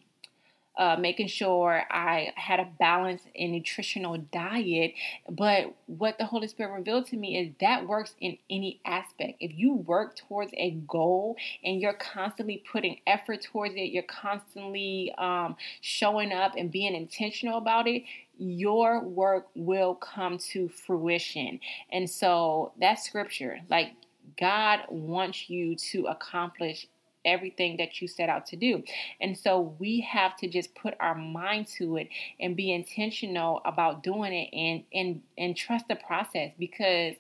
uh, 0.80 0.96
making 0.98 1.28
sure 1.28 1.84
I 1.92 2.32
had 2.36 2.62
a 2.62 2.68
balanced 2.80 3.26
and 3.38 3.52
nutritional 3.52 4.18
diet. 4.18 4.94
But 5.30 5.76
what 5.88 6.18
the 6.18 6.26
Holy 6.26 6.48
Spirit 6.48 6.72
revealed 6.72 7.06
to 7.08 7.18
me 7.18 7.38
is 7.38 7.54
that 7.60 7.86
works 7.86 8.16
in 8.22 8.38
any 8.50 8.80
aspect. 8.86 9.34
If 9.42 9.52
you 9.58 9.74
work 9.74 10.16
towards 10.16 10.52
a 10.54 10.72
goal 10.88 11.36
and 11.66 11.82
you're 11.82 11.92
constantly 11.92 12.64
putting 12.72 13.02
effort 13.06 13.42
towards 13.42 13.76
it, 13.76 13.92
you're 13.92 14.04
constantly 14.04 15.14
um, 15.18 15.58
showing 15.82 16.32
up 16.32 16.54
and 16.56 16.72
being 16.72 16.96
intentional 16.96 17.58
about 17.58 17.86
it, 17.86 18.04
your 18.38 19.04
work 19.04 19.48
will 19.56 19.96
come 19.96 20.38
to 20.38 20.70
fruition. 20.70 21.60
And 21.92 22.10
so 22.10 22.72
that's 22.80 23.04
scripture. 23.04 23.60
Like 23.70 23.92
God 24.40 24.82
wants 24.90 25.50
you 25.50 25.76
to 25.76 26.06
accomplish 26.06 26.88
everything 27.26 27.78
that 27.78 28.02
you 28.02 28.08
set 28.08 28.30
out 28.30 28.46
to 28.48 28.56
do. 28.56 28.84
And 29.20 29.38
so 29.38 29.76
we 29.80 30.02
have 30.02 30.36
to 30.38 30.48
just 30.48 30.74
put 30.76 30.96
our 31.00 31.16
mind 31.16 31.68
to 31.78 31.98
it 31.98 32.08
and 32.40 32.56
be 32.56 32.72
intentional 32.72 33.62
about 33.66 34.04
doing 34.04 34.34
it 34.34 34.50
and 34.54 34.84
and 34.94 35.22
and 35.38 35.56
trust 35.56 35.88
the 35.88 35.96
process 35.96 36.52
because 36.58 37.16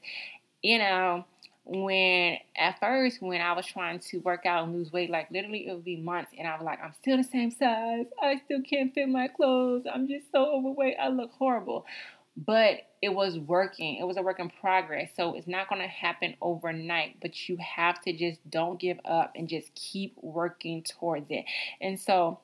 you 0.61 0.77
know 0.77 1.25
when 1.65 2.37
at 2.57 2.79
first 2.79 3.21
when 3.21 3.41
I 3.41 3.53
was 3.53 3.65
trying 3.65 3.99
to 3.99 4.17
work 4.19 4.45
out 4.45 4.63
and 4.63 4.73
lose 4.73 4.91
weight, 4.91 5.09
like 5.09 5.29
literally 5.29 5.67
it 5.67 5.73
would 5.73 5.85
be 5.85 5.97
months 5.97 6.31
and 6.37 6.47
I 6.47 6.55
was 6.55 6.63
like, 6.65 6.79
I'm 6.83 6.93
still 6.99 7.17
the 7.17 7.23
same 7.23 7.51
size. 7.51 8.05
I 8.21 8.41
still 8.45 8.61
can't 8.67 8.93
fit 8.93 9.07
my 9.07 9.27
clothes. 9.27 9.83
I'm 9.93 10.07
just 10.07 10.31
so 10.31 10.45
overweight. 10.45 10.95
I 10.99 11.09
look 11.09 11.31
horrible 11.31 11.85
but 12.45 12.81
it 13.01 13.13
was 13.13 13.37
working. 13.37 13.97
It 13.97 14.05
was 14.05 14.17
a 14.17 14.21
work 14.21 14.39
in 14.39 14.49
progress. 14.49 15.11
So 15.15 15.35
it's 15.35 15.47
not 15.47 15.69
going 15.69 15.81
to 15.81 15.87
happen 15.87 16.35
overnight, 16.41 17.17
but 17.21 17.49
you 17.49 17.57
have 17.57 18.01
to 18.01 18.13
just 18.13 18.39
don't 18.49 18.79
give 18.79 18.99
up 19.05 19.33
and 19.35 19.47
just 19.47 19.73
keep 19.75 20.15
working 20.21 20.83
towards 20.83 21.27
it. 21.29 21.45
And 21.81 21.99
so 21.99 22.39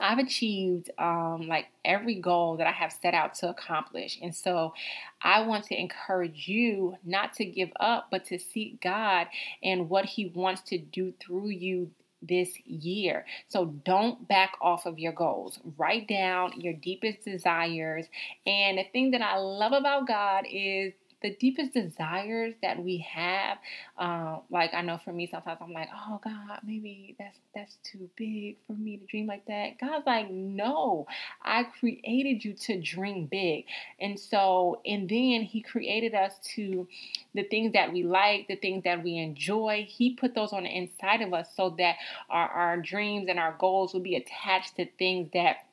I've 0.00 0.18
achieved 0.18 0.90
um, 0.98 1.46
like 1.48 1.66
every 1.84 2.16
goal 2.16 2.56
that 2.56 2.66
I 2.66 2.72
have 2.72 2.92
set 2.92 3.14
out 3.14 3.34
to 3.36 3.48
accomplish. 3.48 4.18
And 4.20 4.34
so 4.34 4.74
I 5.22 5.42
want 5.42 5.64
to 5.66 5.78
encourage 5.78 6.48
you 6.48 6.96
not 7.04 7.34
to 7.34 7.44
give 7.44 7.70
up, 7.78 8.08
but 8.10 8.24
to 8.26 8.38
seek 8.38 8.80
God 8.82 9.28
and 9.62 9.88
what 9.88 10.04
He 10.06 10.26
wants 10.26 10.62
to 10.62 10.78
do 10.78 11.12
through 11.20 11.50
you 11.50 11.90
this 12.22 12.48
year. 12.64 13.26
So 13.48 13.66
don't 13.66 14.26
back 14.28 14.52
off 14.60 14.86
of 14.86 14.98
your 14.98 15.12
goals. 15.12 15.58
Write 15.76 16.08
down 16.08 16.60
your 16.60 16.72
deepest 16.72 17.24
desires. 17.24 18.06
And 18.46 18.78
the 18.78 18.84
thing 18.92 19.10
that 19.10 19.22
I 19.22 19.38
love 19.38 19.72
about 19.72 20.06
God 20.06 20.44
is 20.50 20.92
the 21.22 21.34
deepest 21.36 21.72
desires 21.72 22.54
that 22.62 22.82
we 22.82 22.98
have. 22.98 23.58
Uh, 23.98 24.38
like 24.50 24.74
I 24.74 24.82
know 24.82 24.98
for 25.04 25.12
me, 25.12 25.26
sometimes 25.30 25.58
I'm 25.60 25.72
like, 25.72 25.88
oh 25.94 26.20
God, 26.22 26.60
maybe 26.64 27.16
that's 27.18 27.38
that's 27.54 27.76
too 27.82 28.08
big 28.16 28.56
for 28.66 28.72
me 28.72 28.96
to 28.96 29.06
dream 29.06 29.26
like 29.26 29.46
that. 29.46 29.78
God's 29.78 30.06
like, 30.06 30.30
no, 30.30 31.06
I 31.42 31.64
created 31.64 32.44
you 32.44 32.54
to 32.54 32.80
dream 32.80 33.26
big, 33.26 33.64
and 34.00 34.18
so 34.18 34.80
and 34.84 35.08
then 35.08 35.42
He 35.42 35.62
created 35.62 36.14
us 36.14 36.34
to 36.54 36.88
the 37.34 37.44
things 37.44 37.72
that 37.72 37.92
we 37.92 38.02
like, 38.02 38.48
the 38.48 38.56
things 38.56 38.84
that 38.84 39.02
we 39.02 39.18
enjoy. 39.18 39.86
He 39.88 40.14
put 40.14 40.34
those 40.34 40.52
on 40.52 40.64
the 40.64 40.76
inside 40.76 41.22
of 41.22 41.32
us 41.32 41.48
so 41.56 41.74
that 41.78 41.96
our 42.28 42.48
our 42.48 42.76
dreams 42.78 43.26
and 43.28 43.38
our 43.38 43.56
goals 43.58 43.92
will 43.92 44.00
be 44.00 44.16
attached 44.16 44.76
to 44.76 44.86
things 44.98 45.30
that 45.34 45.66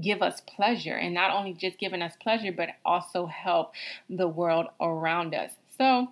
give 0.00 0.22
us 0.22 0.40
pleasure 0.40 0.94
and 0.94 1.14
not 1.14 1.30
only 1.30 1.52
just 1.52 1.78
giving 1.78 2.02
us 2.02 2.14
pleasure, 2.20 2.52
but 2.52 2.70
also 2.84 3.26
help 3.26 3.72
the 4.08 4.28
world 4.28 4.66
around 4.80 5.34
us. 5.34 5.52
So, 5.78 6.08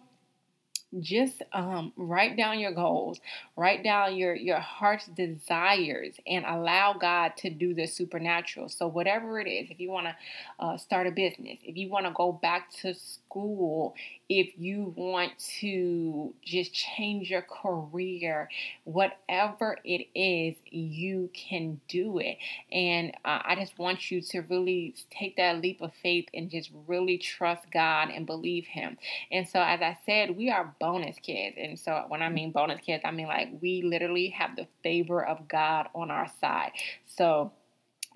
just 1.01 1.43
um, 1.53 1.93
write 1.97 2.37
down 2.37 2.61
your 2.61 2.73
goals, 2.73 3.21
write 3.57 3.83
down 3.83 4.17
your 4.17 4.35
your 4.35 4.61
heart's 4.61 5.07
desires, 5.07 6.15
and 6.27 6.45
allow 6.45 6.93
God 6.93 7.33
to 7.39 7.51
do 7.51 7.75
the 7.75 7.87
supernatural. 7.87 8.69
So 8.69 8.87
whatever 8.87 9.41
it 9.41 9.49
is, 9.49 9.71
if 9.71 9.81
you 9.81 9.91
want 9.91 10.07
to 10.07 10.65
uh, 10.65 10.77
start 10.77 11.07
a 11.07 11.11
business, 11.11 11.59
if 11.65 11.77
you 11.77 11.89
want 11.91 12.07
to 12.07 12.13
go 12.13 12.33
back 12.33 12.71
to 12.83 12.95
school, 13.35 13.95
if 14.29 14.51
you 14.57 14.95
want 14.97 15.33
to 15.61 16.33
just 16.45 16.73
change 16.73 17.31
your 17.31 17.43
career, 17.43 18.49
whatever 18.85 19.77
it 19.85 20.07
is, 20.15 20.55
you 20.71 21.31
can 21.35 21.81
do 21.89 22.19
it. 22.19 22.39
And 22.73 23.13
uh, 23.25 23.41
I 23.45 23.57
just 23.57 23.79
want 23.79 24.11
you 24.11 24.21
to 24.21 24.43
really 24.43 24.95
take 25.11 25.37
that 25.37 25.61
leap 25.61 25.83
of 25.83 25.93
faith 25.95 26.27
and 26.33 26.49
just 26.49 26.71
really 26.87 27.19
trust 27.19 27.65
God 27.73 28.09
and 28.11 28.25
believe 28.25 28.67
Him. 28.67 28.97
And 29.31 29.49
so, 29.49 29.61
as 29.61 29.81
I 29.83 29.99
said, 30.07 30.37
we 30.37 30.51
are 30.51 30.75
bonus 30.81 31.17
kids. 31.19 31.57
And 31.59 31.79
so, 31.79 32.05
when 32.09 32.23
I 32.23 32.29
mean 32.29 32.53
bonus 32.53 32.81
kids, 32.81 33.03
I 33.05 33.11
mean 33.11 33.27
like 33.27 33.49
we 33.61 33.83
literally 33.83 34.29
have 34.29 34.57
the 34.57 34.67
favor 34.83 35.25
of 35.25 35.49
God 35.49 35.89
on 35.95 36.11
our 36.11 36.31
side. 36.41 36.71
So, 37.07 37.53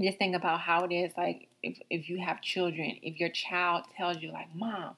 just 0.00 0.18
think 0.18 0.36
about 0.36 0.60
how 0.60 0.84
it 0.84 0.92
is 0.92 1.12
like 1.16 1.47
if, 1.62 1.78
if 1.90 2.08
you 2.08 2.18
have 2.18 2.40
children, 2.40 2.96
if 3.02 3.18
your 3.18 3.30
child 3.30 3.84
tells 3.96 4.18
you 4.22 4.30
like, 4.32 4.54
"Mom, 4.54 4.94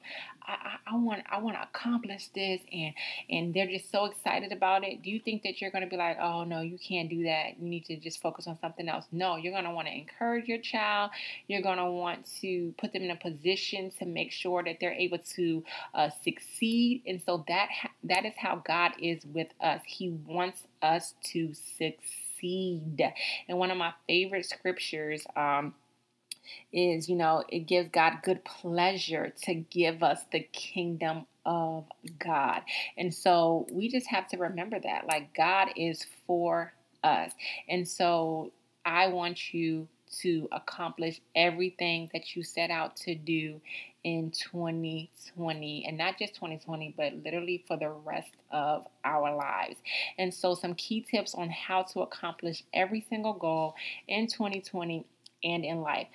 I, 0.47 0.53
I, 0.53 0.93
I 0.93 0.97
want 0.97 1.23
I 1.31 1.39
want 1.39 1.57
to 1.57 1.63
accomplish 1.63 2.29
this," 2.35 2.61
and 2.73 2.95
and 3.31 3.55
they're 3.55 3.67
just 3.67 3.91
so 3.91 4.05
excited 4.05 4.53
about 4.53 4.85
it, 4.85 5.03
do 5.03 5.11
you 5.11 5.21
think 5.21 5.43
that 5.43 5.61
you're 5.61 5.71
going 5.71 5.85
to 5.85 5.91
be 5.91 5.97
like, 5.97 6.19
"Oh 6.21 6.45
no, 6.45 6.61
you 6.61 6.79
can't 6.79 7.09
do 7.09 7.25
that. 7.25 7.59
You 7.59 7.69
need 7.69 7.87
to 7.87 7.97
just 7.97 8.21
focus 8.21 8.47
on 8.47 8.59
something 8.61 8.89
else"? 8.89 9.07
No, 9.11 9.37
you're 9.37 9.53
going 9.53 9.65
to 9.65 9.71
want 9.71 9.89
to 9.89 9.95
encourage 9.95 10.49
your 10.49 10.59
child. 10.59 11.13
You're 11.49 11.63
going 11.63 11.79
to 11.79 11.91
want 11.91 12.29
to 12.43 12.75
put 12.79 12.93
them 12.93 13.03
in 13.03 13.11
a 13.11 13.17
position 13.17 13.91
to 13.99 14.05
make 14.05 14.31
sure 14.31 14.63
that 14.63 14.77
they're 14.81 14.93
able 14.93 15.19
to 15.37 15.65
uh, 15.95 16.11
succeed, 16.23 17.03
and 17.07 17.23
so 17.25 17.45
that 17.49 17.69
that 18.05 18.27
is 18.27 18.35
how 18.37 18.63
God 18.67 18.93
is 19.01 19.25
with 19.25 19.49
us. 19.63 19.81
He 19.87 20.11
wants 20.11 20.65
us 20.83 21.15
to 21.33 21.55
succeed. 21.55 23.03
And 23.49 23.59
one 23.59 23.71
of 23.71 23.77
my 23.77 23.93
favorite 24.07 24.47
scriptures. 24.47 25.27
Um, 25.37 25.75
is, 26.73 27.09
you 27.09 27.17
know, 27.17 27.45
it 27.49 27.61
gives 27.61 27.89
God 27.91 28.19
good 28.23 28.45
pleasure 28.45 29.33
to 29.45 29.55
give 29.55 30.03
us 30.03 30.21
the 30.33 30.41
kingdom 30.53 31.27
of 31.45 31.85
God. 32.19 32.63
And 32.97 33.13
so 33.13 33.67
we 33.71 33.89
just 33.89 34.07
have 34.09 34.29
to 34.29 34.37
remember 34.37 34.79
that. 34.81 35.07
Like, 35.07 35.35
God 35.35 35.69
is 35.77 36.07
for 36.27 36.73
us. 37.03 37.33
And 37.69 37.87
so 37.87 38.53
I 38.85 39.09
want 39.09 39.53
you 39.55 39.89
to 40.23 40.49
accomplish 40.53 41.21
everything 41.35 42.11
that 42.13 42.35
you 42.35 42.43
set 42.43 42.71
out 42.71 42.97
to 42.97 43.15
do 43.15 43.61
in 44.03 44.31
2020 44.31 45.85
and 45.87 45.99
not 45.99 46.19
just 46.19 46.35
2020 46.35 46.95
but 46.97 47.13
literally 47.23 47.63
for 47.69 47.77
the 47.77 47.91
rest 47.91 48.33
of 48.51 48.87
our 49.05 49.35
lives. 49.35 49.77
And 50.19 50.33
so 50.33 50.55
some 50.55 50.75
key 50.75 51.03
tips 51.03 51.35
on 51.35 51.51
how 51.51 51.83
to 51.83 52.01
accomplish 52.01 52.65
every 52.73 53.07
single 53.09 53.35
goal 53.35 53.75
in 54.09 54.27
2020 54.27 55.05
and 55.45 55.65
in 55.65 55.83
life. 55.83 56.09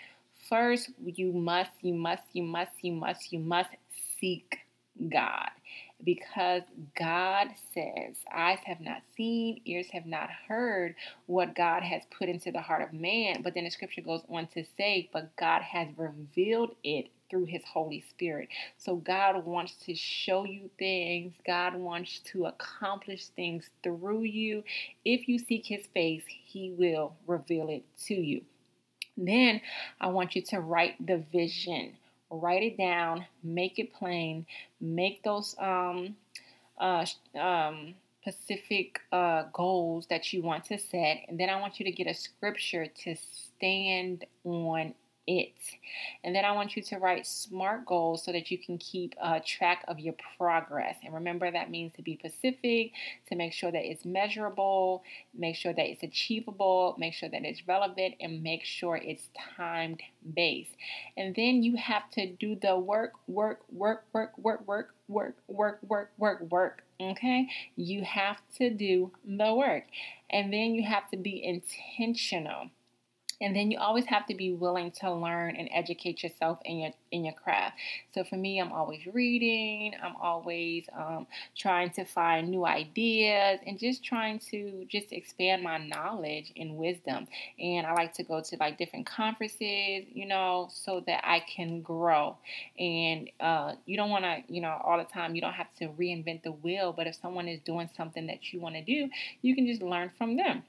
First, 0.50 0.92
you 1.04 1.34
must, 1.34 1.72
you 1.82 1.94
must, 1.94 2.24
you 2.34 2.44
must, 2.44 2.72
you 2.82 2.94
must, 2.94 3.34
you 3.34 3.40
must 3.40 3.70
seek 4.20 4.60
God 5.12 5.50
because 6.04 6.62
God 6.98 7.48
says, 7.74 8.16
Eyes 8.34 8.60
have 8.66 8.80
not 8.80 9.02
seen, 9.18 9.62
ears 9.66 9.88
have 9.92 10.06
not 10.06 10.30
heard 10.48 10.96
what 11.26 11.56
God 11.56 11.84
has 11.84 12.04
put 12.18 12.30
into 12.30 12.52
the 12.52 12.62
heart 12.62 12.82
of 12.84 12.94
man. 12.94 13.42
But 13.42 13.56
then 13.56 13.64
the 13.64 13.70
scripture 13.72 14.02
goes 14.02 14.22
on 14.30 14.48
to 14.48 14.64
say, 14.78 15.10
But 15.12 15.36
God 15.36 15.62
has 15.64 15.88
revealed 15.98 16.76
it 16.84 17.10
through 17.30 17.46
his 17.46 17.64
Holy 17.66 18.04
Spirit. 18.10 18.50
So 18.78 18.98
God 18.98 19.46
wants 19.46 19.74
to 19.86 19.96
show 19.96 20.46
you 20.46 20.70
things, 20.78 21.34
God 21.46 21.76
wants 21.76 22.20
to 22.32 22.46
accomplish 22.46 23.28
things 23.30 23.70
through 23.84 24.24
you. 24.24 24.64
If 25.04 25.28
you 25.28 25.40
seek 25.40 25.66
his 25.66 25.86
face, 25.94 26.24
he 26.28 26.72
will 26.78 27.16
reveal 27.26 27.70
it 27.70 27.84
to 28.06 28.14
you. 28.14 28.42
Then 29.18 29.62
I 30.00 30.08
want 30.08 30.36
you 30.36 30.42
to 30.44 30.60
write 30.60 31.06
the 31.06 31.18
vision. 31.32 31.94
Write 32.30 32.64
it 32.64 32.78
down, 32.78 33.26
make 33.44 33.80
it 33.80 33.94
plain, 33.94 34.46
make 34.82 35.24
those 35.24 35.56
um, 35.60 36.16
uh, 36.80 37.06
um, 37.40 37.94
specific 38.22 39.00
uh, 39.12 39.44
goals 39.54 40.08
that 40.08 40.34
you 40.34 40.42
want 40.42 40.66
to 40.66 40.78
set. 40.78 41.26
And 41.28 41.40
then 41.40 41.50
I 41.50 41.60
want 41.60 41.80
you 41.80 41.86
to 41.86 41.92
get 41.92 42.08
a 42.08 42.14
scripture 42.14 42.88
to 43.04 43.16
stand 43.16 44.26
on 44.44 44.96
it. 45.28 45.54
And 46.24 46.36
then 46.36 46.46
I 46.46 46.52
want 46.52 46.76
you 46.76 46.84
to 46.84 46.98
write 46.98 47.26
SMART 47.26 47.86
goals 47.86 48.24
so 48.24 48.32
that 48.32 48.52
you 48.52 48.58
can 48.58 48.78
keep 48.78 49.16
uh, 49.22 49.40
track 49.46 49.84
of 49.88 50.00
your 50.00 50.16
progress. 50.38 50.96
And 51.04 51.14
remember, 51.14 51.50
that 51.50 51.70
means 51.70 51.94
to 51.96 52.02
be 52.02 52.18
specific, 52.18 52.92
to 53.30 53.36
make 53.36 53.54
sure 53.54 53.72
that 53.72 53.84
it's 53.84 54.06
measurable, 54.06 55.04
make 55.34 55.56
sure 55.56 55.74
that 55.74 55.86
it's 55.86 56.04
achievable, 56.04 56.96
make 56.98 57.14
sure 57.14 57.30
that 57.30 57.44
it's 57.44 57.68
relevant, 57.68 58.16
and 58.20 58.44
make 58.44 58.64
sure 58.64 58.98
it's 58.98 59.30
timed 59.58 60.02
based. 60.34 60.72
And 61.18 61.36
then 61.36 61.64
you 61.64 61.76
have 61.78 62.10
to 62.12 62.28
do 62.28 62.56
the 62.56 62.78
work, 62.78 63.14
work, 63.28 63.62
work, 63.72 64.06
work, 64.12 64.38
work, 64.38 64.62
work, 64.68 64.94
work, 65.08 65.38
work, 65.48 65.80
work, 65.84 66.12
work, 66.18 66.42
work. 66.52 66.84
Okay? 67.00 67.48
You 67.76 68.04
have 68.04 68.38
to 68.58 68.70
do 68.70 69.12
the 69.26 69.54
work. 69.54 69.84
And 70.30 70.52
then 70.52 70.76
you 70.76 70.84
have 70.84 71.10
to 71.12 71.18
be 71.18 71.44
intentional. 71.44 72.70
And 73.42 73.56
then 73.56 73.72
you 73.72 73.80
always 73.80 74.06
have 74.06 74.26
to 74.28 74.36
be 74.36 74.54
willing 74.54 74.92
to 75.02 75.12
learn 75.14 75.56
and 75.56 75.70
educate 75.74 76.24
yourself 76.24 76.60
in 76.66 76.80
your 76.80 76.92
in 77.12 77.26
your 77.26 77.34
craft. 77.34 77.78
So 78.14 78.24
for 78.24 78.36
me, 78.36 78.60
I'm 78.60 78.72
always 78.72 79.06
reading. 79.06 79.94
I'm 80.02 80.16
always 80.16 80.86
um, 80.98 81.28
trying 81.58 81.92
to 81.92 82.06
find 82.06 82.50
new 82.50 82.66
ideas 82.66 83.60
and 83.66 83.80
just 83.80 84.04
trying 84.04 84.40
to 84.52 84.86
just 84.90 85.12
expand 85.12 85.64
my 85.64 85.78
knowledge 85.78 86.52
and 86.56 86.78
wisdom. 86.78 87.28
And 87.60 87.86
I 87.86 87.94
like 87.94 88.14
to 88.16 88.24
go 88.24 88.42
to 88.42 88.58
like 88.58 88.78
different 88.78 89.06
conferences, 89.06 90.06
you 90.14 90.26
know, 90.26 90.70
so 90.72 91.04
that 91.08 91.22
I 91.26 91.40
can 91.40 91.82
grow. 91.82 92.38
And 92.80 93.30
uh, 93.40 93.74
you 93.86 93.98
don't 93.98 94.10
want 94.10 94.26
to, 94.26 94.44
you 94.48 94.62
know, 94.62 94.80
all 94.84 94.98
the 94.98 95.04
time. 95.06 95.36
You 95.36 95.42
don't 95.42 95.54
have 95.54 95.74
to 95.80 95.88
reinvent 95.90 96.44
the 96.44 96.52
wheel. 96.52 96.94
But 96.94 97.08
if 97.08 97.16
someone 97.16 97.48
is 97.48 97.60
doing 97.66 97.90
something 97.96 98.28
that 98.28 98.54
you 98.54 98.60
want 98.60 98.76
to 98.76 98.82
do, 98.82 99.10
you 99.42 99.56
can 99.56 99.68
just 99.68 99.82
learn 99.82 100.12
from 100.18 100.38
them. 100.38 100.64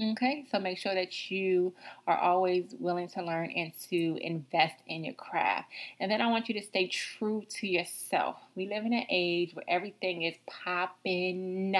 Okay, 0.00 0.44
so 0.52 0.60
make 0.60 0.78
sure 0.78 0.94
that 0.94 1.28
you 1.28 1.74
are 2.06 2.16
always 2.16 2.72
willing 2.78 3.08
to 3.08 3.24
learn 3.24 3.50
and 3.50 3.72
to 3.90 4.16
invest 4.24 4.76
in 4.86 5.02
your 5.02 5.14
craft. 5.14 5.68
And 5.98 6.08
then 6.08 6.20
I 6.20 6.28
want 6.28 6.48
you 6.48 6.54
to 6.54 6.64
stay 6.64 6.86
true 6.86 7.42
to 7.58 7.66
yourself. 7.66 8.36
We 8.54 8.68
live 8.68 8.86
in 8.86 8.92
an 8.92 9.06
age 9.10 9.56
where 9.56 9.64
everything 9.66 10.22
is 10.22 10.36
popping 10.46 11.74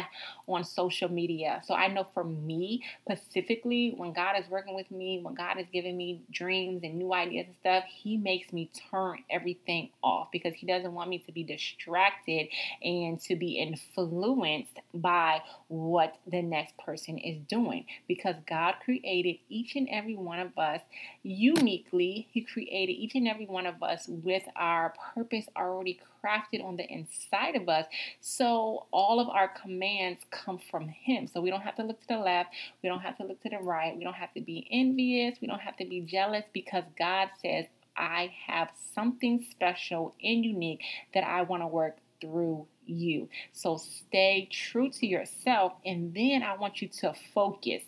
on 0.49 0.65
social 0.65 1.09
media. 1.09 1.63
So 1.65 1.75
I 1.75 1.87
know 1.87 2.09
for 2.13 2.25
me 2.25 2.83
specifically, 3.09 3.95
when 3.97 4.13
God 4.13 4.35
is 4.37 4.51
working 4.51 4.75
with 4.75 4.91
me, 4.91 5.21
when 5.23 5.35
God 5.35 5.57
is 5.61 5.67
giving 5.73 5.97
me 5.97 6.21
dreams 6.33 6.81
and 6.83 6.97
new 6.97 7.13
ideas 7.15 7.47
and 7.47 7.57
stuff, 7.61 7.85
He 7.89 8.17
makes 8.17 8.53
me 8.53 8.69
turn 8.91 9.19
everything 9.31 9.91
off 10.03 10.33
because 10.33 10.55
He 10.55 10.67
doesn't 10.67 10.93
want 10.93 11.09
me 11.09 11.19
to 11.19 11.31
be 11.31 11.45
distracted 11.45 12.49
and 12.83 13.21
to 13.23 13.37
be 13.37 13.53
influenced 13.59 14.81
by 14.93 15.41
what 15.69 16.17
the 16.27 16.43
next 16.43 16.77
person 16.79 17.19
is 17.19 17.39
doing 17.49 17.85
because 18.09 18.35
God 18.49 18.77
created 18.85 19.37
each 19.49 19.77
and 19.77 19.87
every 19.91 20.17
one 20.17 20.41
of 20.41 20.57
us 20.59 20.81
uniquely. 21.23 22.27
He 22.33 22.41
created 22.41 22.93
each 22.93 23.15
and 23.15 23.29
every 23.29 23.47
one 23.47 23.67
of 23.67 23.83
us 23.83 24.07
with 24.09 24.45
our 24.57 24.95
purpose 25.15 25.45
already 25.57 26.01
crafted 26.25 26.65
on 26.65 26.77
the 26.77 26.91
inside 26.91 27.55
of 27.55 27.69
us. 27.69 27.87
So 28.21 28.87
all 28.91 29.21
of 29.21 29.29
our 29.29 29.49
commands 29.49 30.21
come 30.31 30.59
from 30.71 30.89
Him. 30.89 31.27
So 31.27 31.41
we 31.41 31.51
don't 31.51 31.61
have 31.61 31.77
to 31.77 31.85
look 31.85 32.01
to 32.01 32.09
the 32.09 32.19
left, 32.19 32.51
we 32.83 32.89
don't 32.89 33.01
have 33.01 33.17
to 33.19 33.25
look 33.25 33.41
to 33.43 33.51
the 33.51 33.59
right, 33.59 33.97
we 33.97 34.03
don't 34.03 34.15
have 34.15 34.35
to 34.35 34.41
be 34.41 34.67
envious, 34.71 35.37
we 35.41 35.47
don't 35.47 35.61
have 35.61 35.77
to 35.77 35.85
be 35.85 36.01
jealous 36.01 36.45
because 36.53 36.85
God 36.99 37.29
says, 37.41 37.67
I 37.97 38.33
have 38.47 38.71
something 38.95 39.45
special 39.51 40.15
and 40.23 40.45
unique 40.45 40.83
that 41.15 41.25
I 41.25 41.43
want 41.43 41.63
to 41.63 41.67
work 41.67 41.99
through 42.21 42.67
you. 42.89 43.29
So 43.53 43.77
stay 43.77 44.49
true 44.51 44.91
to 44.91 45.07
yourself. 45.07 45.75
And 45.85 46.15
then 46.15 46.43
I 46.43 46.57
want 46.57 46.83
you 46.83 46.89
to 46.89 47.15
focus, 47.35 47.83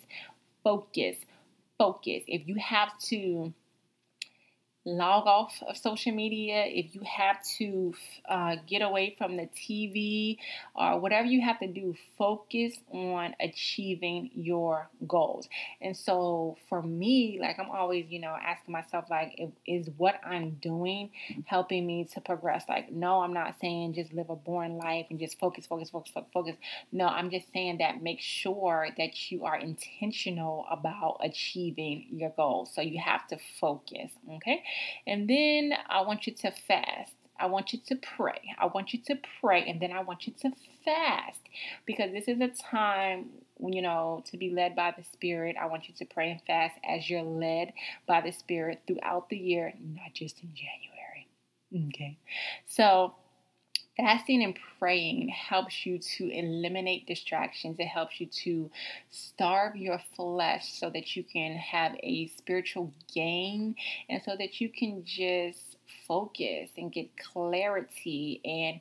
focus, 0.63 1.17
focus. 1.77 2.23
If 2.27 2.47
you 2.47 2.55
have 2.55 2.97
to 3.09 3.53
log 4.85 5.27
off 5.27 5.53
of 5.67 5.77
social 5.77 6.11
media, 6.11 6.63
if 6.65 6.95
you 6.95 7.01
have 7.05 7.37
to 7.57 7.93
uh, 8.27 8.55
get 8.67 8.81
away 8.81 9.15
from 9.17 9.37
the 9.37 9.47
TV 9.55 10.39
or 10.75 10.99
whatever 10.99 11.27
you 11.27 11.41
have 11.41 11.59
to 11.59 11.67
do, 11.67 11.95
focus 12.17 12.73
on 12.91 13.35
achieving 13.39 14.31
your 14.33 14.89
goals. 15.07 15.47
And 15.81 15.95
so 15.95 16.57
for 16.67 16.81
me, 16.81 17.37
like 17.39 17.59
I'm 17.59 17.69
always, 17.69 18.05
you 18.09 18.19
know, 18.19 18.35
asking 18.41 18.71
myself, 18.71 19.05
like, 19.09 19.39
is 19.67 19.87
what 19.97 20.19
I'm 20.25 20.57
doing 20.61 21.11
helping 21.45 21.85
me 21.85 22.05
to 22.13 22.21
progress? 22.21 22.65
Like, 22.67 22.91
no, 22.91 23.21
I'm 23.21 23.33
not 23.33 23.55
saying 23.59 23.93
just 23.93 24.13
live 24.13 24.29
a 24.29 24.35
boring 24.35 24.77
life 24.77 25.05
and 25.09 25.19
just 25.19 25.39
focus, 25.39 25.65
focus, 25.67 25.89
focus, 25.89 26.11
focus, 26.13 26.29
focus. 26.33 26.55
No, 26.91 27.05
I'm 27.07 27.29
just 27.29 27.51
saying 27.53 27.77
that 27.79 28.01
make 28.01 28.19
sure 28.19 28.87
that 28.97 29.31
you 29.31 29.45
are 29.45 29.57
intentional 29.57 30.65
about 30.71 31.17
achieving 31.23 32.07
your 32.11 32.31
goals. 32.31 32.71
So 32.73 32.81
you 32.81 32.99
have 32.99 33.27
to 33.27 33.37
focus, 33.59 34.11
okay? 34.37 34.63
And 35.07 35.29
then 35.29 35.73
I 35.89 36.01
want 36.01 36.27
you 36.27 36.33
to 36.33 36.51
fast. 36.51 37.13
I 37.39 37.47
want 37.47 37.73
you 37.73 37.79
to 37.87 37.95
pray. 37.95 38.39
I 38.59 38.67
want 38.67 38.93
you 38.93 38.99
to 39.07 39.17
pray, 39.41 39.65
and 39.67 39.81
then 39.81 39.91
I 39.91 40.01
want 40.01 40.27
you 40.27 40.33
to 40.41 40.51
fast 40.85 41.39
because 41.87 42.11
this 42.11 42.27
is 42.27 42.39
a 42.39 42.49
time, 42.49 43.29
you 43.59 43.81
know, 43.81 44.23
to 44.29 44.37
be 44.37 44.51
led 44.51 44.75
by 44.75 44.93
the 44.95 45.03
Spirit. 45.03 45.55
I 45.59 45.65
want 45.65 45.87
you 45.87 45.95
to 45.97 46.05
pray 46.05 46.29
and 46.29 46.41
fast 46.45 46.75
as 46.87 47.09
you're 47.09 47.23
led 47.23 47.73
by 48.07 48.21
the 48.21 48.31
Spirit 48.31 48.81
throughout 48.85 49.29
the 49.29 49.37
year, 49.37 49.73
not 49.79 50.13
just 50.13 50.39
in 50.43 50.53
January. 50.53 51.89
Okay. 51.89 52.19
So, 52.67 53.15
fasting 53.97 54.43
and 54.43 54.57
praying 54.79 55.29
helps 55.29 55.85
you 55.85 55.99
to 55.99 56.29
eliminate 56.29 57.05
distractions. 57.07 57.77
It 57.79 57.87
helps 57.87 58.19
you 58.19 58.27
to 58.43 58.71
starve 59.09 59.75
your 59.75 59.99
flesh 60.15 60.73
so 60.73 60.89
that 60.91 61.15
you 61.15 61.23
can 61.23 61.55
have 61.57 61.95
a 62.01 62.27
spiritual 62.27 62.91
gain 63.13 63.75
and 64.09 64.21
so 64.23 64.35
that 64.37 64.61
you 64.61 64.69
can 64.69 65.03
just 65.05 65.77
focus 66.07 66.69
and 66.77 66.91
get 66.91 67.09
clarity. 67.17 68.41
And 68.45 68.79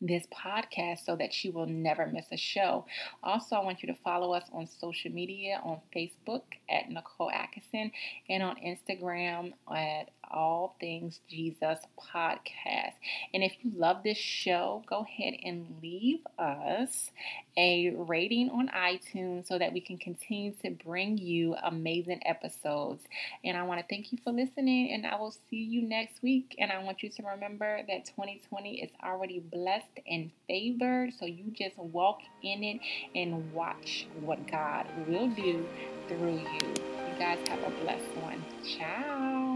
this 0.01 0.27
podcast 0.27 1.05
so 1.05 1.15
that 1.15 1.43
you 1.43 1.51
will 1.51 1.65
never 1.65 2.05
miss 2.05 2.25
a 2.31 2.38
show. 2.38 2.86
Also, 3.23 3.55
I 3.55 3.63
want 3.63 3.81
you 3.81 3.88
to 3.88 3.99
follow 4.03 4.34
us 4.34 4.43
on 4.51 4.67
social 4.67 5.12
media 5.12 5.62
on 5.63 5.79
Facebook 5.95 6.43
at 6.69 6.89
Nicole 6.89 7.31
Atkinson 7.31 7.91
and 8.29 8.43
on 8.43 8.58
Instagram 8.58 9.53
at 9.73 10.12
All 10.29 10.75
Things 10.79 11.19
Jesus 11.29 11.79
Podcast. 11.99 12.93
And 13.34 13.43
if 13.43 13.53
you 13.62 13.71
love 13.75 14.03
this 14.03 14.17
show, 14.17 14.84
go 14.88 14.99
ahead 15.01 15.36
and 15.43 15.77
leave 15.81 16.19
us 16.38 17.12
a 17.58 17.91
rating 17.95 18.49
on 18.49 18.69
iTunes 18.69 19.47
so 19.47 19.58
that 19.58 19.71
we 19.71 19.79
can 19.79 19.97
continue 19.97 20.53
to 20.62 20.71
bring 20.71 21.17
you 21.17 21.55
amazing 21.63 22.21
episodes. 22.25 23.03
And 23.43 23.55
I 23.58 23.63
want 23.63 23.79
to 23.79 23.86
thank 23.89 24.12
you 24.12 24.17
for 24.23 24.34
listening, 24.34 24.91
and 24.91 25.05
I 25.08 25.15
will 25.15 25.36
see 25.49 25.63
you 25.63 25.81
next 25.81 26.21
week. 26.21 26.55
And 26.60 26.71
I 26.71 26.84
want 26.84 27.01
you 27.01 27.10
to 27.10 27.23
remember 27.23 27.81
that 27.88 28.05
2020 28.05 28.81
is 28.81 28.91
already 29.03 29.39
blessed 29.86 30.08
and 30.08 30.32
favored, 30.48 31.13
so 31.19 31.26
you 31.26 31.52
just 31.54 31.78
walk 31.78 32.19
in 32.43 32.63
it 32.63 32.80
and 33.15 33.54
watch 33.54 34.08
what 34.21 34.50
God 34.50 34.86
will 35.08 35.30
do 35.30 35.65
through 36.08 36.38
you. 36.38 36.74
You 36.74 37.19
guys 37.19 37.39
have 37.48 37.60
a 37.63 37.71
blessed 37.84 38.15
one. 38.17 38.43
Ciao. 38.63 39.54